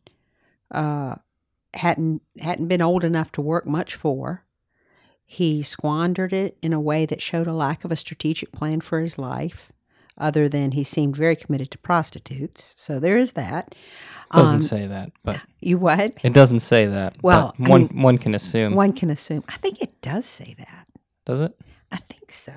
uh, 0.70 1.14
hadn't 1.74 2.22
hadn't 2.40 2.68
been 2.68 2.82
old 2.82 3.04
enough 3.04 3.30
to 3.32 3.40
work 3.40 3.66
much 3.66 3.94
for. 3.94 4.44
He 5.26 5.62
squandered 5.62 6.32
it 6.32 6.56
in 6.62 6.72
a 6.72 6.80
way 6.80 7.06
that 7.06 7.22
showed 7.22 7.46
a 7.46 7.54
lack 7.54 7.84
of 7.84 7.90
a 7.90 7.96
strategic 7.96 8.52
plan 8.52 8.80
for 8.80 9.00
his 9.00 9.18
life 9.18 9.72
other 10.18 10.48
than 10.48 10.72
he 10.72 10.84
seemed 10.84 11.16
very 11.16 11.34
committed 11.34 11.70
to 11.72 11.78
prostitutes. 11.78 12.74
So 12.76 13.00
there 13.00 13.16
is 13.18 13.32
that. 13.32 13.74
Doesn't 14.32 14.54
Um, 14.56 14.60
say 14.60 14.86
that, 14.86 15.10
but 15.24 15.40
You 15.60 15.78
what? 15.78 16.14
it 16.22 16.32
doesn't 16.32 16.60
say 16.60 16.86
that. 16.86 17.16
Well, 17.22 17.54
I 17.58 17.68
one 17.68 17.80
mean- 17.92 18.02
one 18.02 18.18
can 18.18 18.34
assume. 18.34 18.74
One 18.74 18.92
can 18.92 19.10
assume. 19.10 19.42
I 19.48 19.56
think 19.56 19.80
it 19.82 20.00
does 20.02 20.26
say 20.26 20.54
that. 20.58 20.86
Does 21.26 21.40
it? 21.40 21.58
I 21.90 21.96
think 21.96 22.30
so. 22.30 22.52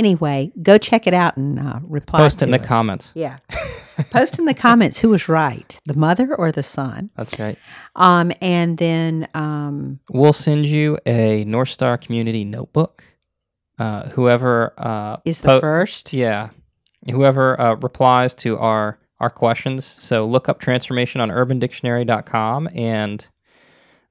Anyway, 0.00 0.50
go 0.62 0.78
check 0.78 1.06
it 1.06 1.12
out 1.12 1.36
and 1.36 1.58
uh, 1.60 1.78
reply. 1.82 2.20
Post 2.20 2.40
in 2.40 2.48
to 2.50 2.56
the 2.56 2.62
us. 2.62 2.66
comments. 2.66 3.12
Yeah. 3.14 3.36
Post 4.10 4.38
in 4.38 4.46
the 4.46 4.54
comments 4.54 5.00
who 5.00 5.10
was 5.10 5.28
right, 5.28 5.78
the 5.84 5.92
mother 5.92 6.34
or 6.34 6.50
the 6.50 6.62
son. 6.62 7.10
That's 7.18 7.38
right. 7.38 7.58
Um, 7.94 8.32
and 8.40 8.78
then 8.78 9.28
um, 9.34 10.00
We'll 10.08 10.32
send 10.32 10.64
you 10.64 10.96
a 11.04 11.44
North 11.44 11.68
Star 11.68 11.98
Community 11.98 12.46
notebook. 12.46 13.04
Uh, 13.78 14.08
whoever 14.08 14.72
uh, 14.78 15.18
is 15.26 15.42
the 15.42 15.48
po- 15.48 15.60
first. 15.60 16.14
Yeah. 16.14 16.48
Whoever 17.10 17.60
uh, 17.60 17.74
replies 17.74 18.32
to 18.36 18.56
our 18.56 18.98
our 19.18 19.28
questions. 19.28 19.84
So 19.84 20.24
look 20.24 20.48
up 20.48 20.60
transformation 20.60 21.20
on 21.20 21.28
urbandictionary.com 21.28 22.70
and 22.74 23.26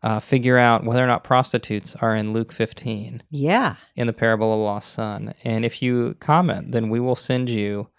uh, 0.01 0.19
figure 0.19 0.57
out 0.57 0.83
whether 0.85 1.03
or 1.03 1.07
not 1.07 1.23
prostitutes 1.23 1.95
are 1.97 2.15
in 2.15 2.31
Luke 2.33 2.51
15 2.53 3.21
Yeah. 3.29 3.75
in 3.95 4.07
the 4.07 4.13
parable 4.13 4.53
of 4.53 4.59
the 4.59 4.63
lost 4.63 4.93
son. 4.93 5.33
And 5.43 5.65
if 5.65 5.81
you 5.81 6.15
comment, 6.19 6.71
then 6.71 6.89
we 6.89 6.99
will 6.99 7.15
send 7.17 7.49
you 7.49 7.89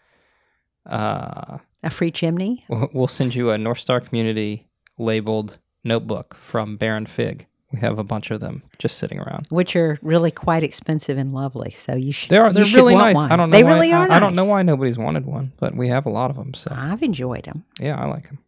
uh, 0.86 1.58
A 1.82 1.90
free 1.90 2.10
chimney. 2.10 2.64
we'll 2.92 3.06
send 3.06 3.34
you 3.34 3.50
a 3.50 3.58
North 3.58 3.78
Star 3.78 4.00
Community 4.00 4.66
labeled 4.98 5.58
notebook 5.84 6.34
from 6.36 6.76
Baron 6.76 7.06
Fig. 7.06 7.46
We 7.72 7.78
have 7.80 7.98
a 8.00 8.04
bunch 8.04 8.32
of 8.32 8.40
them 8.40 8.64
just 8.78 8.98
sitting 8.98 9.20
around. 9.20 9.46
which 9.48 9.76
are 9.76 9.96
really 10.02 10.32
quite 10.32 10.64
expensive 10.64 11.16
and 11.16 11.32
lovely. 11.32 11.70
So 11.70 11.94
you 11.94 12.10
should. 12.12 12.28
They 12.30 12.36
are 12.38 12.52
they're 12.52 12.64
really 12.64 12.96
nice. 12.96 13.14
One. 13.14 13.30
I 13.30 13.36
don't 13.36 13.50
know 13.50 13.56
They 13.56 13.62
why, 13.62 13.70
really 13.74 13.92
are. 13.92 14.10
I, 14.10 14.16
I 14.16 14.18
don't 14.20 14.34
know 14.34 14.44
why 14.44 14.62
nobody's 14.62 14.98
wanted 14.98 15.24
one, 15.24 15.52
but 15.60 15.76
we 15.76 15.86
have 15.88 16.04
a 16.04 16.10
lot 16.10 16.30
of 16.30 16.36
them. 16.36 16.52
So 16.54 16.72
I've 16.74 17.02
enjoyed 17.02 17.44
them. 17.44 17.64
yeah, 17.78 17.96
I 18.00 18.06
like 18.06 18.26
them. 18.26 18.38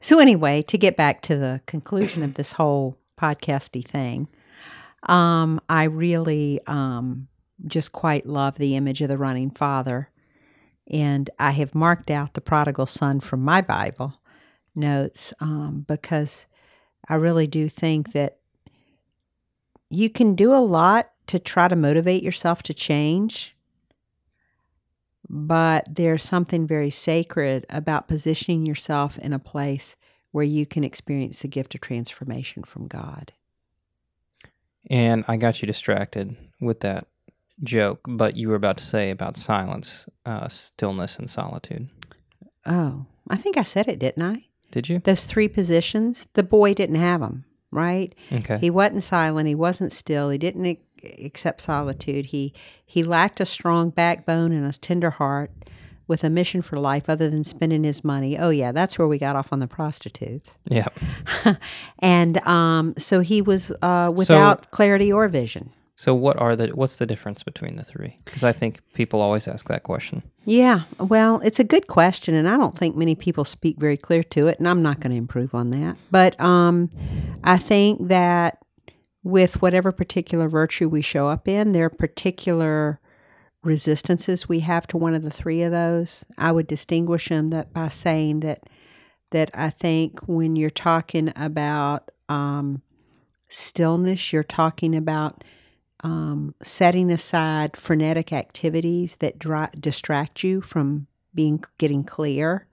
So 0.00 0.18
anyway, 0.18 0.62
to 0.62 0.78
get 0.78 0.96
back 0.96 1.20
to 1.22 1.36
the 1.36 1.60
conclusion 1.66 2.22
of 2.22 2.34
this 2.34 2.52
whole 2.52 2.96
podcasty 3.20 3.84
thing, 3.84 4.28
um, 5.04 5.60
I 5.68 5.84
really 5.84 6.60
um, 6.66 7.28
just 7.66 7.92
quite 7.92 8.26
love 8.26 8.56
the 8.56 8.76
image 8.76 9.00
of 9.00 9.08
the 9.08 9.18
running 9.18 9.50
father, 9.50 10.10
and 10.90 11.30
I 11.38 11.52
have 11.52 11.74
marked 11.74 12.10
out 12.10 12.34
the 12.34 12.40
prodigal 12.40 12.86
son 12.86 13.20
from 13.20 13.42
my 13.42 13.60
Bible 13.60 14.20
notes 14.74 15.32
um, 15.40 15.84
because 15.86 16.46
I 17.08 17.14
really 17.14 17.46
do 17.46 17.68
think 17.68 18.12
that 18.12 18.38
you 19.88 20.08
can 20.10 20.34
do 20.34 20.52
a 20.52 20.62
lot 20.62 21.10
to 21.26 21.38
try 21.38 21.68
to 21.68 21.76
motivate 21.76 22.22
yourself 22.22 22.62
to 22.64 22.74
change. 22.74 23.56
But 25.28 25.94
there's 25.94 26.24
something 26.24 26.66
very 26.66 26.90
sacred 26.90 27.64
about 27.70 28.08
positioning 28.08 28.66
yourself 28.66 29.16
in 29.18 29.32
a 29.32 29.38
place 29.38 29.96
where 30.32 30.44
you 30.44 30.66
can 30.66 30.84
experience 30.84 31.40
the 31.42 31.48
gift 31.48 31.74
of 31.74 31.80
transformation 31.80 32.62
from 32.62 32.86
God. 32.86 33.32
And 34.88 35.24
I 35.28 35.36
got 35.36 35.60
you 35.60 35.66
distracted 35.66 36.36
with 36.60 36.80
that 36.80 37.06
joke, 37.62 38.00
but 38.08 38.36
you 38.36 38.48
were 38.48 38.54
about 38.54 38.78
to 38.78 38.84
say 38.84 39.10
about 39.10 39.36
silence, 39.36 40.08
uh, 40.24 40.48
stillness, 40.48 41.18
and 41.18 41.28
solitude. 41.28 41.88
Oh, 42.66 43.06
I 43.28 43.36
think 43.36 43.56
I 43.56 43.62
said 43.62 43.88
it, 43.88 43.98
didn't 43.98 44.22
I? 44.22 44.46
Did 44.70 44.88
you? 44.88 45.00
Those 45.00 45.24
three 45.24 45.48
positions, 45.48 46.28
the 46.34 46.42
boy 46.42 46.74
didn't 46.74 46.96
have 46.96 47.20
them, 47.20 47.44
right? 47.70 48.14
Okay. 48.32 48.58
He 48.58 48.70
wasn't 48.70 49.02
silent. 49.02 49.48
He 49.48 49.54
wasn't 49.54 49.92
still. 49.92 50.30
He 50.30 50.38
didn't 50.38 50.64
ac- 50.64 51.24
accept 51.24 51.60
solitude. 51.62 52.26
He 52.26 52.54
he 52.84 53.02
lacked 53.02 53.40
a 53.40 53.46
strong 53.46 53.90
backbone 53.90 54.52
and 54.52 54.64
a 54.64 54.72
tender 54.78 55.10
heart 55.10 55.50
with 56.10 56.24
a 56.24 56.28
mission 56.28 56.60
for 56.60 56.76
life 56.76 57.08
other 57.08 57.30
than 57.30 57.44
spending 57.44 57.84
his 57.84 58.02
money. 58.02 58.36
Oh 58.36 58.50
yeah, 58.50 58.72
that's 58.72 58.98
where 58.98 59.06
we 59.06 59.16
got 59.16 59.36
off 59.36 59.52
on 59.52 59.60
the 59.60 59.68
prostitutes. 59.68 60.56
yeah. 60.64 60.88
and 62.00 62.46
um, 62.46 62.94
so 62.98 63.20
he 63.20 63.40
was 63.40 63.70
uh, 63.80 64.12
without 64.14 64.72
clarity 64.72 65.12
or 65.12 65.28
vision. 65.28 65.72
So 65.94 66.12
what 66.14 66.36
are 66.40 66.56
the 66.56 66.68
what's 66.68 66.96
the 66.96 67.06
difference 67.06 67.44
between 67.44 67.76
the 67.76 67.84
three? 67.84 68.16
Because 68.24 68.42
I 68.42 68.52
think 68.52 68.80
people 68.92 69.20
always 69.20 69.46
ask 69.46 69.68
that 69.68 69.84
question. 69.84 70.22
Yeah, 70.44 70.82
well, 70.98 71.40
it's 71.44 71.60
a 71.60 71.64
good 71.64 71.86
question, 71.86 72.34
and 72.34 72.48
I 72.48 72.56
don't 72.56 72.76
think 72.76 72.96
many 72.96 73.14
people 73.14 73.44
speak 73.44 73.78
very 73.78 73.96
clear 73.96 74.24
to 74.24 74.48
it, 74.48 74.58
and 74.58 74.66
I'm 74.66 74.82
not 74.82 74.98
going 74.98 75.12
to 75.12 75.16
improve 75.16 75.54
on 75.54 75.70
that. 75.70 75.96
But 76.10 76.40
um, 76.40 76.90
I 77.44 77.56
think 77.56 78.08
that 78.08 78.58
with 79.22 79.62
whatever 79.62 79.92
particular 79.92 80.48
virtue 80.48 80.88
we 80.88 81.02
show 81.02 81.28
up 81.28 81.46
in, 81.46 81.72
there 81.72 81.84
are 81.84 81.90
particular 81.90 82.98
resistances 83.62 84.48
we 84.48 84.60
have 84.60 84.86
to 84.88 84.96
one 84.96 85.14
of 85.14 85.22
the 85.22 85.30
three 85.30 85.62
of 85.62 85.72
those. 85.72 86.24
I 86.38 86.52
would 86.52 86.66
distinguish 86.66 87.28
them 87.28 87.50
that 87.50 87.72
by 87.72 87.88
saying 87.88 88.40
that 88.40 88.64
that 89.30 89.50
I 89.54 89.70
think 89.70 90.20
when 90.26 90.56
you're 90.56 90.70
talking 90.70 91.32
about 91.36 92.10
um, 92.28 92.82
stillness, 93.48 94.32
you're 94.32 94.42
talking 94.42 94.94
about 94.96 95.44
um, 96.02 96.54
setting 96.62 97.10
aside 97.10 97.76
frenetic 97.76 98.32
activities 98.32 99.16
that 99.16 99.38
dri- 99.38 99.68
distract 99.78 100.42
you 100.42 100.60
from 100.60 101.06
being 101.34 101.62
getting 101.78 102.02
clear. 102.02 102.66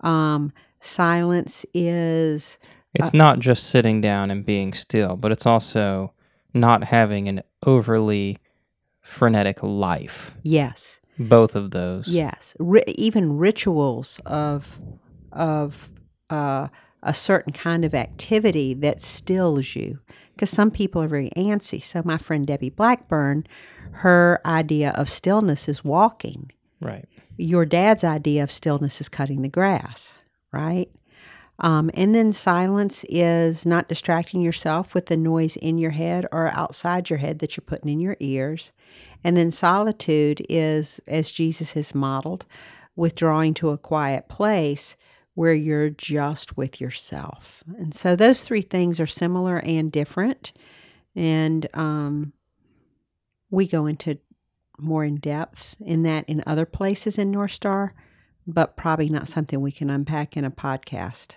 Um, 0.00 0.52
silence 0.80 1.66
is 1.74 2.58
It's 2.94 3.12
not 3.12 3.40
just 3.40 3.66
sitting 3.66 4.00
down 4.00 4.30
and 4.30 4.44
being 4.44 4.72
still, 4.72 5.16
but 5.16 5.32
it's 5.32 5.46
also 5.46 6.12
not 6.54 6.84
having 6.84 7.28
an 7.28 7.42
overly 7.66 8.38
frenetic 9.04 9.62
life. 9.62 10.34
yes, 10.42 10.98
Both 11.18 11.54
of 11.54 11.70
those. 11.70 12.08
yes, 12.08 12.56
Ri- 12.58 12.82
even 12.88 13.36
rituals 13.38 14.20
of 14.26 14.80
of 15.32 15.90
uh, 16.30 16.68
a 17.02 17.12
certain 17.14 17.52
kind 17.52 17.84
of 17.84 17.94
activity 17.94 18.72
that 18.74 19.00
stills 19.00 19.76
you. 19.76 20.00
Because 20.34 20.50
some 20.50 20.70
people 20.70 21.00
are 21.02 21.06
very 21.08 21.30
antsy. 21.36 21.80
So 21.82 22.02
my 22.04 22.18
friend 22.18 22.46
Debbie 22.46 22.70
Blackburn, 22.70 23.46
her 24.04 24.40
idea 24.44 24.90
of 24.96 25.08
stillness 25.08 25.68
is 25.68 25.84
walking. 25.84 26.50
Right. 26.80 27.06
your 27.36 27.64
dad's 27.66 28.04
idea 28.04 28.42
of 28.42 28.50
stillness 28.50 29.00
is 29.00 29.08
cutting 29.08 29.42
the 29.42 29.48
grass, 29.48 30.20
right? 30.52 30.88
Um, 31.60 31.90
and 31.94 32.14
then 32.14 32.32
silence 32.32 33.04
is 33.08 33.64
not 33.64 33.88
distracting 33.88 34.42
yourself 34.42 34.92
with 34.94 35.06
the 35.06 35.16
noise 35.16 35.56
in 35.56 35.78
your 35.78 35.92
head 35.92 36.26
or 36.32 36.48
outside 36.48 37.10
your 37.10 37.20
head 37.20 37.38
that 37.38 37.56
you're 37.56 37.64
putting 37.64 37.90
in 37.90 38.00
your 38.00 38.16
ears. 38.18 38.72
And 39.22 39.36
then 39.36 39.50
solitude 39.50 40.44
is, 40.48 41.00
as 41.06 41.30
Jesus 41.30 41.72
has 41.72 41.94
modeled, 41.94 42.44
withdrawing 42.96 43.54
to 43.54 43.70
a 43.70 43.78
quiet 43.78 44.28
place 44.28 44.96
where 45.34 45.54
you're 45.54 45.90
just 45.90 46.56
with 46.56 46.80
yourself. 46.80 47.62
And 47.76 47.94
so 47.94 48.14
those 48.14 48.42
three 48.42 48.62
things 48.62 49.00
are 49.00 49.06
similar 49.06 49.58
and 49.58 49.90
different. 49.90 50.52
And 51.16 51.68
um, 51.74 52.32
we 53.50 53.66
go 53.66 53.86
into 53.86 54.18
more 54.78 55.04
in 55.04 55.16
depth 55.16 55.76
in 55.80 56.02
that 56.02 56.28
in 56.28 56.42
other 56.46 56.66
places 56.66 57.18
in 57.18 57.30
North 57.30 57.52
Star, 57.52 57.94
but 58.46 58.76
probably 58.76 59.08
not 59.08 59.28
something 59.28 59.60
we 59.60 59.72
can 59.72 59.90
unpack 59.90 60.36
in 60.36 60.44
a 60.44 60.50
podcast. 60.50 61.34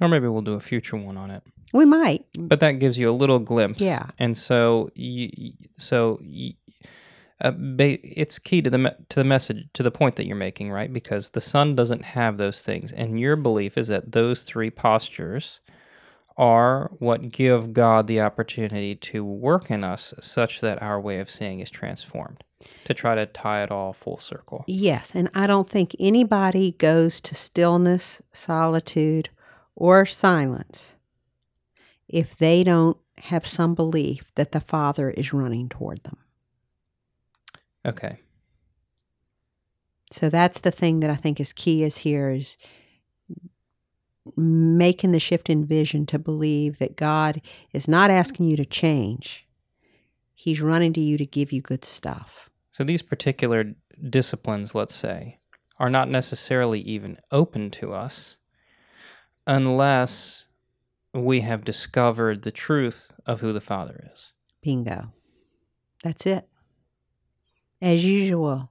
Or 0.00 0.08
maybe 0.08 0.28
we'll 0.28 0.42
do 0.42 0.54
a 0.54 0.60
future 0.60 0.96
one 0.96 1.16
on 1.16 1.30
it. 1.30 1.42
We 1.72 1.84
might. 1.84 2.24
But 2.38 2.60
that 2.60 2.72
gives 2.72 2.98
you 2.98 3.10
a 3.10 3.12
little 3.12 3.38
glimpse. 3.38 3.80
Yeah. 3.80 4.06
And 4.18 4.38
so 4.38 4.90
you, 4.94 5.52
so 5.76 6.18
you, 6.22 6.54
uh, 7.40 7.50
ba- 7.50 7.98
it's 8.02 8.38
key 8.38 8.62
to 8.62 8.70
the 8.70 8.78
me- 8.78 8.90
to 9.08 9.16
the 9.16 9.24
message 9.24 9.68
to 9.74 9.82
the 9.82 9.90
point 9.90 10.16
that 10.16 10.26
you're 10.26 10.36
making, 10.36 10.70
right? 10.70 10.92
Because 10.92 11.30
the 11.30 11.40
son 11.40 11.74
doesn't 11.74 12.04
have 12.04 12.38
those 12.38 12.62
things, 12.62 12.92
and 12.92 13.20
your 13.20 13.36
belief 13.36 13.76
is 13.76 13.88
that 13.88 14.12
those 14.12 14.42
three 14.42 14.70
postures 14.70 15.60
are 16.36 16.90
what 16.98 17.30
give 17.30 17.72
God 17.72 18.06
the 18.06 18.20
opportunity 18.20 18.94
to 18.94 19.24
work 19.24 19.70
in 19.70 19.82
us 19.84 20.14
such 20.20 20.60
that 20.60 20.80
our 20.80 21.00
way 21.00 21.18
of 21.18 21.28
seeing 21.28 21.60
is 21.60 21.68
transformed. 21.70 22.44
To 22.86 22.94
try 22.94 23.14
to 23.14 23.26
tie 23.26 23.62
it 23.62 23.70
all 23.70 23.92
full 23.92 24.18
circle. 24.18 24.64
Yes, 24.66 25.12
and 25.14 25.28
I 25.34 25.46
don't 25.46 25.68
think 25.68 25.94
anybody 26.00 26.72
goes 26.78 27.20
to 27.22 27.34
stillness, 27.34 28.20
solitude, 28.32 29.30
or 29.78 30.04
silence 30.04 30.96
if 32.08 32.36
they 32.36 32.64
don't 32.64 32.96
have 33.18 33.46
some 33.46 33.76
belief 33.76 34.32
that 34.34 34.50
the 34.50 34.60
Father 34.60 35.08
is 35.08 35.32
running 35.32 35.68
toward 35.68 36.02
them. 36.02 36.16
Okay. 37.86 38.18
So 40.10 40.28
that's 40.28 40.58
the 40.58 40.72
thing 40.72 40.98
that 41.00 41.10
I 41.10 41.14
think 41.14 41.38
is 41.38 41.52
key 41.52 41.84
is 41.84 41.98
here 41.98 42.30
is 42.30 42.58
making 44.36 45.12
the 45.12 45.20
shift 45.20 45.48
in 45.48 45.64
vision 45.64 46.06
to 46.06 46.18
believe 46.18 46.78
that 46.78 46.96
God 46.96 47.40
is 47.72 47.86
not 47.86 48.10
asking 48.10 48.50
you 48.50 48.56
to 48.56 48.64
change. 48.64 49.46
He's 50.34 50.60
running 50.60 50.92
to 50.94 51.00
you 51.00 51.16
to 51.18 51.26
give 51.26 51.52
you 51.52 51.60
good 51.60 51.84
stuff. 51.84 52.50
So 52.72 52.82
these 52.82 53.02
particular 53.02 53.74
disciplines, 54.10 54.74
let's 54.74 54.94
say, 54.94 55.38
are 55.78 55.90
not 55.90 56.08
necessarily 56.08 56.80
even 56.80 57.18
open 57.30 57.70
to 57.70 57.92
us 57.92 58.37
unless 59.48 60.44
we 61.14 61.40
have 61.40 61.64
discovered 61.64 62.42
the 62.42 62.50
truth 62.52 63.12
of 63.26 63.40
who 63.40 63.52
the 63.52 63.60
Father 63.60 64.08
is. 64.14 64.32
Bingo. 64.62 65.12
That's 66.04 66.26
it. 66.26 66.46
As 67.80 68.04
usual, 68.04 68.70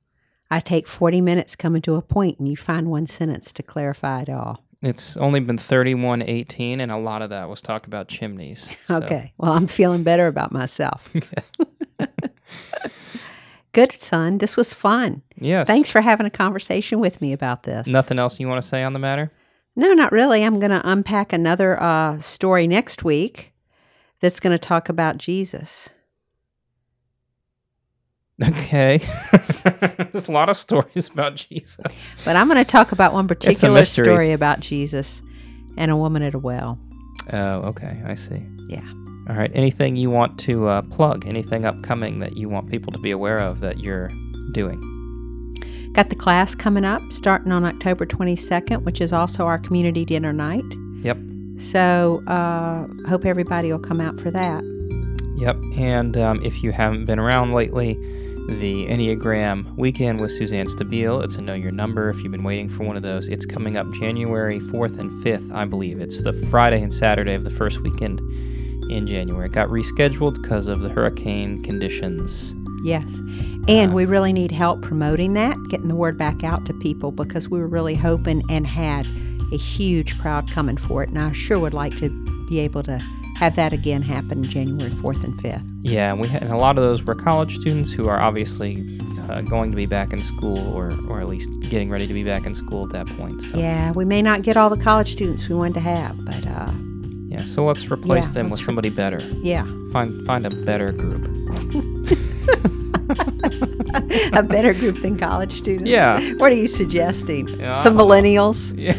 I 0.51 0.59
take 0.59 0.87
40 0.87 1.19
minutes 1.19 1.55
coming 1.55 1.81
to 1.81 1.95
a 1.95 2.01
point 2.01 2.39
and 2.39 2.47
you 2.47 2.55
find 2.55 2.87
one 2.89 3.07
sentence 3.07 3.51
to 3.53 3.63
clarify 3.63 4.21
it 4.21 4.29
all. 4.29 4.63
It's 4.83 5.17
only 5.17 5.39
been 5.39 5.57
3118, 5.57 6.79
and 6.79 6.91
a 6.91 6.97
lot 6.97 7.23
of 7.23 7.31
that 7.31 7.49
was 7.49 7.61
talk 7.61 7.87
about 7.87 8.07
chimneys. 8.07 8.77
so- 8.87 8.97
Okay. 8.97 9.33
Well, 9.37 9.53
I'm 9.53 9.65
feeling 9.65 10.03
better 10.03 10.27
about 10.27 10.51
myself. 10.51 11.11
Good, 13.73 13.93
son. 13.95 14.37
This 14.39 14.55
was 14.55 14.73
fun. 14.73 15.21
Yes. 15.35 15.67
Thanks 15.67 15.89
for 15.89 16.01
having 16.01 16.25
a 16.25 16.31
conversation 16.31 16.99
with 16.99 17.21
me 17.21 17.33
about 17.33 17.63
this. 17.63 17.87
Nothing 17.87 18.17
else 18.19 18.39
you 18.39 18.47
want 18.47 18.61
to 18.61 18.67
say 18.67 18.83
on 18.83 18.93
the 18.93 18.99
matter? 18.99 19.31
No, 19.77 19.93
not 19.93 20.11
really. 20.11 20.43
I'm 20.43 20.59
going 20.59 20.71
to 20.71 20.81
unpack 20.83 21.31
another 21.31 21.79
uh, 21.79 22.19
story 22.19 22.65
next 22.65 23.03
week 23.03 23.53
that's 24.19 24.39
going 24.39 24.51
to 24.51 24.57
talk 24.57 24.89
about 24.89 25.19
Jesus. 25.19 25.89
Okay. 28.43 28.97
There's 30.11 30.27
a 30.27 30.31
lot 30.31 30.49
of 30.49 30.57
stories 30.57 31.09
about 31.09 31.35
Jesus. 31.35 32.07
But 32.25 32.35
I'm 32.35 32.47
going 32.47 32.57
to 32.57 32.65
talk 32.65 32.91
about 32.91 33.13
one 33.13 33.27
particular 33.27 33.83
story 33.83 34.31
about 34.31 34.61
Jesus 34.61 35.21
and 35.77 35.91
a 35.91 35.95
woman 35.95 36.23
at 36.23 36.33
a 36.33 36.39
well. 36.39 36.79
Oh, 37.31 37.61
okay. 37.69 38.01
I 38.03 38.15
see. 38.15 38.43
Yeah. 38.69 38.87
All 39.29 39.35
right. 39.35 39.51
Anything 39.53 39.95
you 39.95 40.09
want 40.09 40.39
to 40.39 40.67
uh, 40.67 40.81
plug? 40.83 41.27
Anything 41.27 41.65
upcoming 41.65 42.17
that 42.17 42.35
you 42.35 42.49
want 42.49 42.67
people 42.71 42.91
to 42.93 42.99
be 42.99 43.11
aware 43.11 43.39
of 43.39 43.59
that 43.59 43.79
you're 43.79 44.11
doing? 44.53 44.96
Got 45.97 46.11
the 46.11 46.15
class 46.15 46.53
coming 46.53 46.85
up 46.85 47.01
starting 47.11 47.51
on 47.51 47.65
October 47.65 48.05
22nd, 48.05 48.83
which 48.83 49.01
is 49.01 49.11
also 49.11 49.45
our 49.45 49.57
community 49.57 50.05
dinner 50.05 50.31
night. 50.31 50.63
Yep. 51.01 51.17
So, 51.57 52.21
uh, 52.27 52.85
hope 53.09 53.25
everybody 53.25 53.71
will 53.71 53.79
come 53.79 53.99
out 53.99 54.19
for 54.19 54.29
that. 54.29 54.63
Yep. 55.37 55.57
And 55.75 56.15
um, 56.15 56.39
if 56.43 56.61
you 56.61 56.71
haven't 56.71 57.05
been 57.05 57.17
around 57.17 57.53
lately, 57.53 57.95
the 58.47 58.85
Enneagram 58.85 59.75
weekend 59.75 60.21
with 60.21 60.31
Suzanne 60.33 60.67
Stabile. 60.67 61.23
It's 61.23 61.35
a 61.35 61.41
Know 61.41 61.55
Your 61.55 61.71
Number 61.71 62.11
if 62.11 62.21
you've 62.21 62.31
been 62.31 62.43
waiting 62.43 62.69
for 62.69 62.83
one 62.83 62.95
of 62.95 63.01
those. 63.01 63.27
It's 63.27 63.47
coming 63.47 63.75
up 63.75 63.91
January 63.93 64.59
4th 64.59 64.99
and 64.99 65.09
5th, 65.25 65.51
I 65.51 65.65
believe. 65.65 65.99
It's 65.99 66.23
the 66.23 66.31
Friday 66.31 66.79
and 66.83 66.93
Saturday 66.93 67.33
of 67.33 67.43
the 67.43 67.49
first 67.49 67.79
weekend 67.81 68.19
in 68.91 69.07
January. 69.07 69.47
It 69.47 69.51
got 69.51 69.69
rescheduled 69.69 70.43
because 70.43 70.67
of 70.67 70.81
the 70.81 70.89
hurricane 70.89 71.63
conditions. 71.63 72.53
Yes. 72.83 73.19
And 73.67 73.91
Uh, 73.91 73.95
we 73.95 74.05
really 74.05 74.31
need 74.31 74.51
help 74.51 74.81
promoting 74.81 75.33
that, 75.33 75.56
getting 75.69 75.87
the 75.87 75.95
word 75.95 76.17
back 76.17 76.43
out 76.43 76.65
to 76.67 76.73
people 76.75 77.11
because 77.11 77.49
we 77.49 77.59
were 77.59 77.67
really 77.67 77.95
hoping 77.95 78.43
and 78.49 78.65
had 78.67 79.05
a 79.51 79.57
huge 79.57 80.17
crowd 80.19 80.49
coming 80.51 80.77
for 80.77 81.03
it. 81.03 81.09
And 81.09 81.19
I 81.19 81.31
sure 81.31 81.59
would 81.59 81.73
like 81.73 81.95
to 81.97 82.09
be 82.47 82.59
able 82.59 82.83
to 82.83 82.97
have 83.37 83.55
that 83.55 83.71
again 83.73 84.01
happen 84.01 84.43
January 84.49 84.91
4th 84.91 85.23
and 85.23 85.37
5th. 85.41 85.63
Yeah, 85.83 86.13
we 86.13 86.27
had, 86.27 86.41
and 86.43 86.51
a 86.51 86.57
lot 86.57 86.77
of 86.77 86.83
those 86.83 87.03
were 87.03 87.13
college 87.15 87.57
students 87.59 87.91
who 87.91 88.07
are 88.07 88.19
obviously 88.19 88.99
uh, 89.29 89.41
going 89.41 89.69
to 89.71 89.75
be 89.75 89.85
back 89.85 90.11
in 90.11 90.23
school 90.23 90.57
or, 90.75 90.91
or 91.07 91.19
at 91.21 91.27
least 91.27 91.49
getting 91.69 91.89
ready 91.89 92.07
to 92.07 92.13
be 92.13 92.23
back 92.23 92.45
in 92.47 92.55
school 92.55 92.85
at 92.85 92.91
that 92.93 93.05
point. 93.15 93.41
So, 93.43 93.57
Yeah, 93.57 93.91
we 93.91 94.05
may 94.05 94.21
not 94.23 94.41
get 94.41 94.57
all 94.57 94.69
the 94.71 94.77
college 94.83 95.11
students 95.11 95.47
we 95.47 95.55
wanted 95.55 95.75
to 95.75 95.79
have, 95.81 96.25
but 96.25 96.47
uh, 96.47 96.71
yeah, 97.27 97.43
so 97.43 97.63
let's 97.65 97.85
replace 97.91 98.25
Yeah, 98.27 98.31
them 98.33 98.45
with 98.49 98.57
let's 98.59 98.63
re- 98.63 98.65
somebody 98.65 98.89
better. 98.89 99.19
yeah, 99.41 99.65
Find 99.93 100.25
find 100.25 100.45
a 100.45 100.49
better 100.65 100.91
group. 100.91 101.27
a 104.33 104.43
better 104.43 104.73
group 104.73 105.01
than 105.01 105.17
college 105.17 105.57
students. 105.57 105.89
Yeah. 105.89 106.33
What 106.37 106.51
are 106.51 106.55
you 106.55 106.67
suggesting? 106.67 107.47
Yeah, 107.47 107.71
Some 107.71 107.97
millennials? 107.97 108.73
Yeah, 108.87 108.93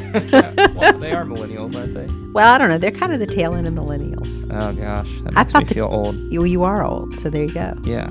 well, 0.75 0.99
they 0.99 1.12
are 1.12 1.25
millennials, 1.25 1.75
aren't 1.75 1.95
they? 1.95 2.09
Well, 2.33 2.53
I 2.53 2.59
don't 2.59 2.69
know. 2.69 2.79
They're 2.79 2.91
kind 2.91 3.12
of 3.12 3.21
the 3.21 3.27
tail 3.27 3.55
end 3.55 3.67
of 3.67 3.73
millennials. 3.75 4.45
Oh 4.53 4.73
gosh, 4.75 5.09
that 5.25 5.37
I 5.37 5.45
thought 5.45 5.69
me 5.69 5.75
feel 5.75 5.87
old. 5.87 6.17
You, 6.33 6.45
you 6.45 6.62
are 6.64 6.85
old, 6.85 7.19
so 7.19 7.31
there 7.31 7.45
you 7.45 7.55
go. 7.55 7.75
Yeah. 7.85 8.09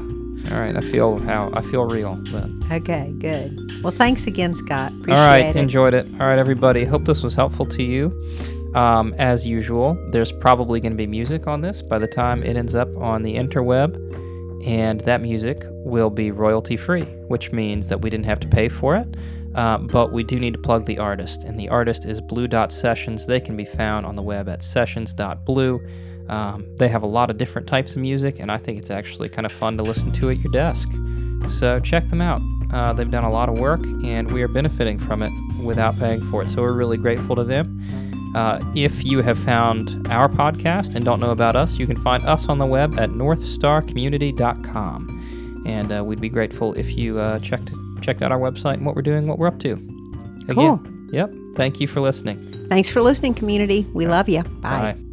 All 0.52 0.60
right, 0.60 0.76
I 0.76 0.82
feel 0.82 1.20
how 1.20 1.50
I 1.54 1.62
feel 1.62 1.84
real. 1.86 2.16
But 2.32 2.50
Okay, 2.72 3.14
good. 3.20 3.60
Well, 3.84 3.92
thanks 3.92 4.28
again, 4.28 4.56
Scott. 4.56 4.92
Appreciate 4.94 5.18
all 5.18 5.28
right, 5.28 5.46
it. 5.46 5.56
enjoyed 5.56 5.94
it. 5.94 6.08
All 6.20 6.28
right, 6.28 6.40
everybody. 6.40 6.86
Hope 6.86 7.06
this 7.06 7.22
was 7.22 7.34
helpful 7.36 7.66
to 7.68 7.84
you. 7.84 8.12
Um, 8.76 9.14
as 9.18 9.46
usual, 9.46 9.98
there's 10.12 10.32
probably 10.32 10.80
going 10.80 10.92
to 10.94 10.98
be 10.98 11.08
music 11.08 11.48
on 11.48 11.62
this 11.62 11.82
by 11.82 11.98
the 11.98 12.08
time 12.08 12.44
it 12.44 12.56
ends 12.56 12.76
up 12.76 12.96
on 12.98 13.24
the 13.24 13.36
interweb, 13.36 13.96
and 14.66 15.02
that 15.02 15.22
music 15.22 15.64
will 15.88 16.10
be 16.10 16.32
royalty 16.32 16.78
free, 16.78 17.04
which 17.28 17.52
means 17.52 17.90
that 17.90 18.02
we 18.02 18.10
didn't 18.10 18.26
have 18.26 18.40
to 18.42 18.48
pay 18.48 18.70
for 18.70 18.96
it. 18.96 19.16
Uh, 19.56 19.80
but 19.80 20.12
we 20.12 20.24
do 20.24 20.40
need 20.40 20.54
to 20.54 20.60
plug 20.60 20.86
the 20.86 21.00
artist, 21.00 21.44
and 21.44 21.58
the 21.58 21.68
artist 21.70 22.06
is 22.06 22.22
Blue 22.22 22.48
Dot 22.48 22.72
Sessions. 22.72 23.26
They 23.26 23.40
can 23.40 23.58
be 23.58 23.66
found 23.66 24.06
on 24.06 24.16
the 24.16 24.22
web 24.22 24.48
at 24.48 24.62
sessions.blue. 24.62 25.82
Um, 26.30 26.68
they 26.76 26.90
have 26.90 27.02
a 27.02 27.08
lot 27.08 27.32
of 27.32 27.38
different 27.38 27.68
types 27.68 27.96
of 27.96 28.02
music, 28.02 28.40
and 28.40 28.52
I 28.52 28.58
think 28.58 28.78
it's 28.78 28.92
actually 28.92 29.30
kind 29.30 29.48
of 29.48 29.52
fun 29.52 29.78
to 29.78 29.84
listen 29.84 30.12
to 30.14 30.30
at 30.30 30.40
your 30.40 30.52
desk. 30.52 30.90
So 31.48 31.80
check 31.80 32.08
them 32.10 32.22
out. 32.22 32.42
Uh, 32.72 32.94
they've 32.94 33.10
done 33.10 33.24
a 33.24 33.32
lot 33.32 33.50
of 33.50 33.58
work, 33.58 33.84
and 34.04 34.32
we 34.32 34.44
are 34.44 34.48
benefiting 34.48 35.00
from 35.00 35.24
it 35.24 35.32
without 35.64 35.98
paying 35.98 36.22
for 36.30 36.44
it. 36.44 36.50
So 36.50 36.62
we're 36.62 36.74
really 36.74 36.98
grateful 36.98 37.36
to 37.36 37.44
them. 37.44 37.82
Uh, 38.36 38.60
if 38.76 39.06
you 39.06 39.24
have 39.24 39.40
found 39.40 40.06
our 40.10 40.28
podcast 40.28 40.94
and 40.94 41.06
don't 41.06 41.20
know 41.20 41.32
about 41.32 41.56
us, 41.56 41.80
you 41.80 41.88
can 41.88 41.98
find 41.98 42.24
us 42.26 42.48
on 42.48 42.60
the 42.60 42.66
web 42.66 43.00
at 43.00 43.10
northstarcommunity.com. 43.10 45.37
And 45.68 45.92
uh, 45.92 46.04
we'd 46.04 46.22
be 46.22 46.30
grateful 46.30 46.74
if 46.74 46.98
you 46.98 47.20
uh, 47.20 47.40
checked 47.40 47.72
checked 48.02 48.22
out 48.22 48.32
our 48.32 48.40
website 48.40 48.76
and 48.76 48.86
what 48.86 48.96
we're 48.96 49.02
doing, 49.02 49.28
what 49.28 49.38
we're 49.38 49.48
up 49.48 49.60
to. 49.60 49.74
Again, 49.74 50.56
Cool. 50.56 50.82
Yep. 51.12 51.34
Thank 51.56 51.80
you 51.82 51.88
for 51.88 52.00
listening. 52.00 52.68
Thanks 52.70 52.90
for 52.90 53.02
listening, 53.02 53.34
community. 53.34 53.88
We 53.94 54.06
love 54.06 54.30
you. 54.30 54.44
Bye. 54.44 54.94
Bye. 54.94 55.07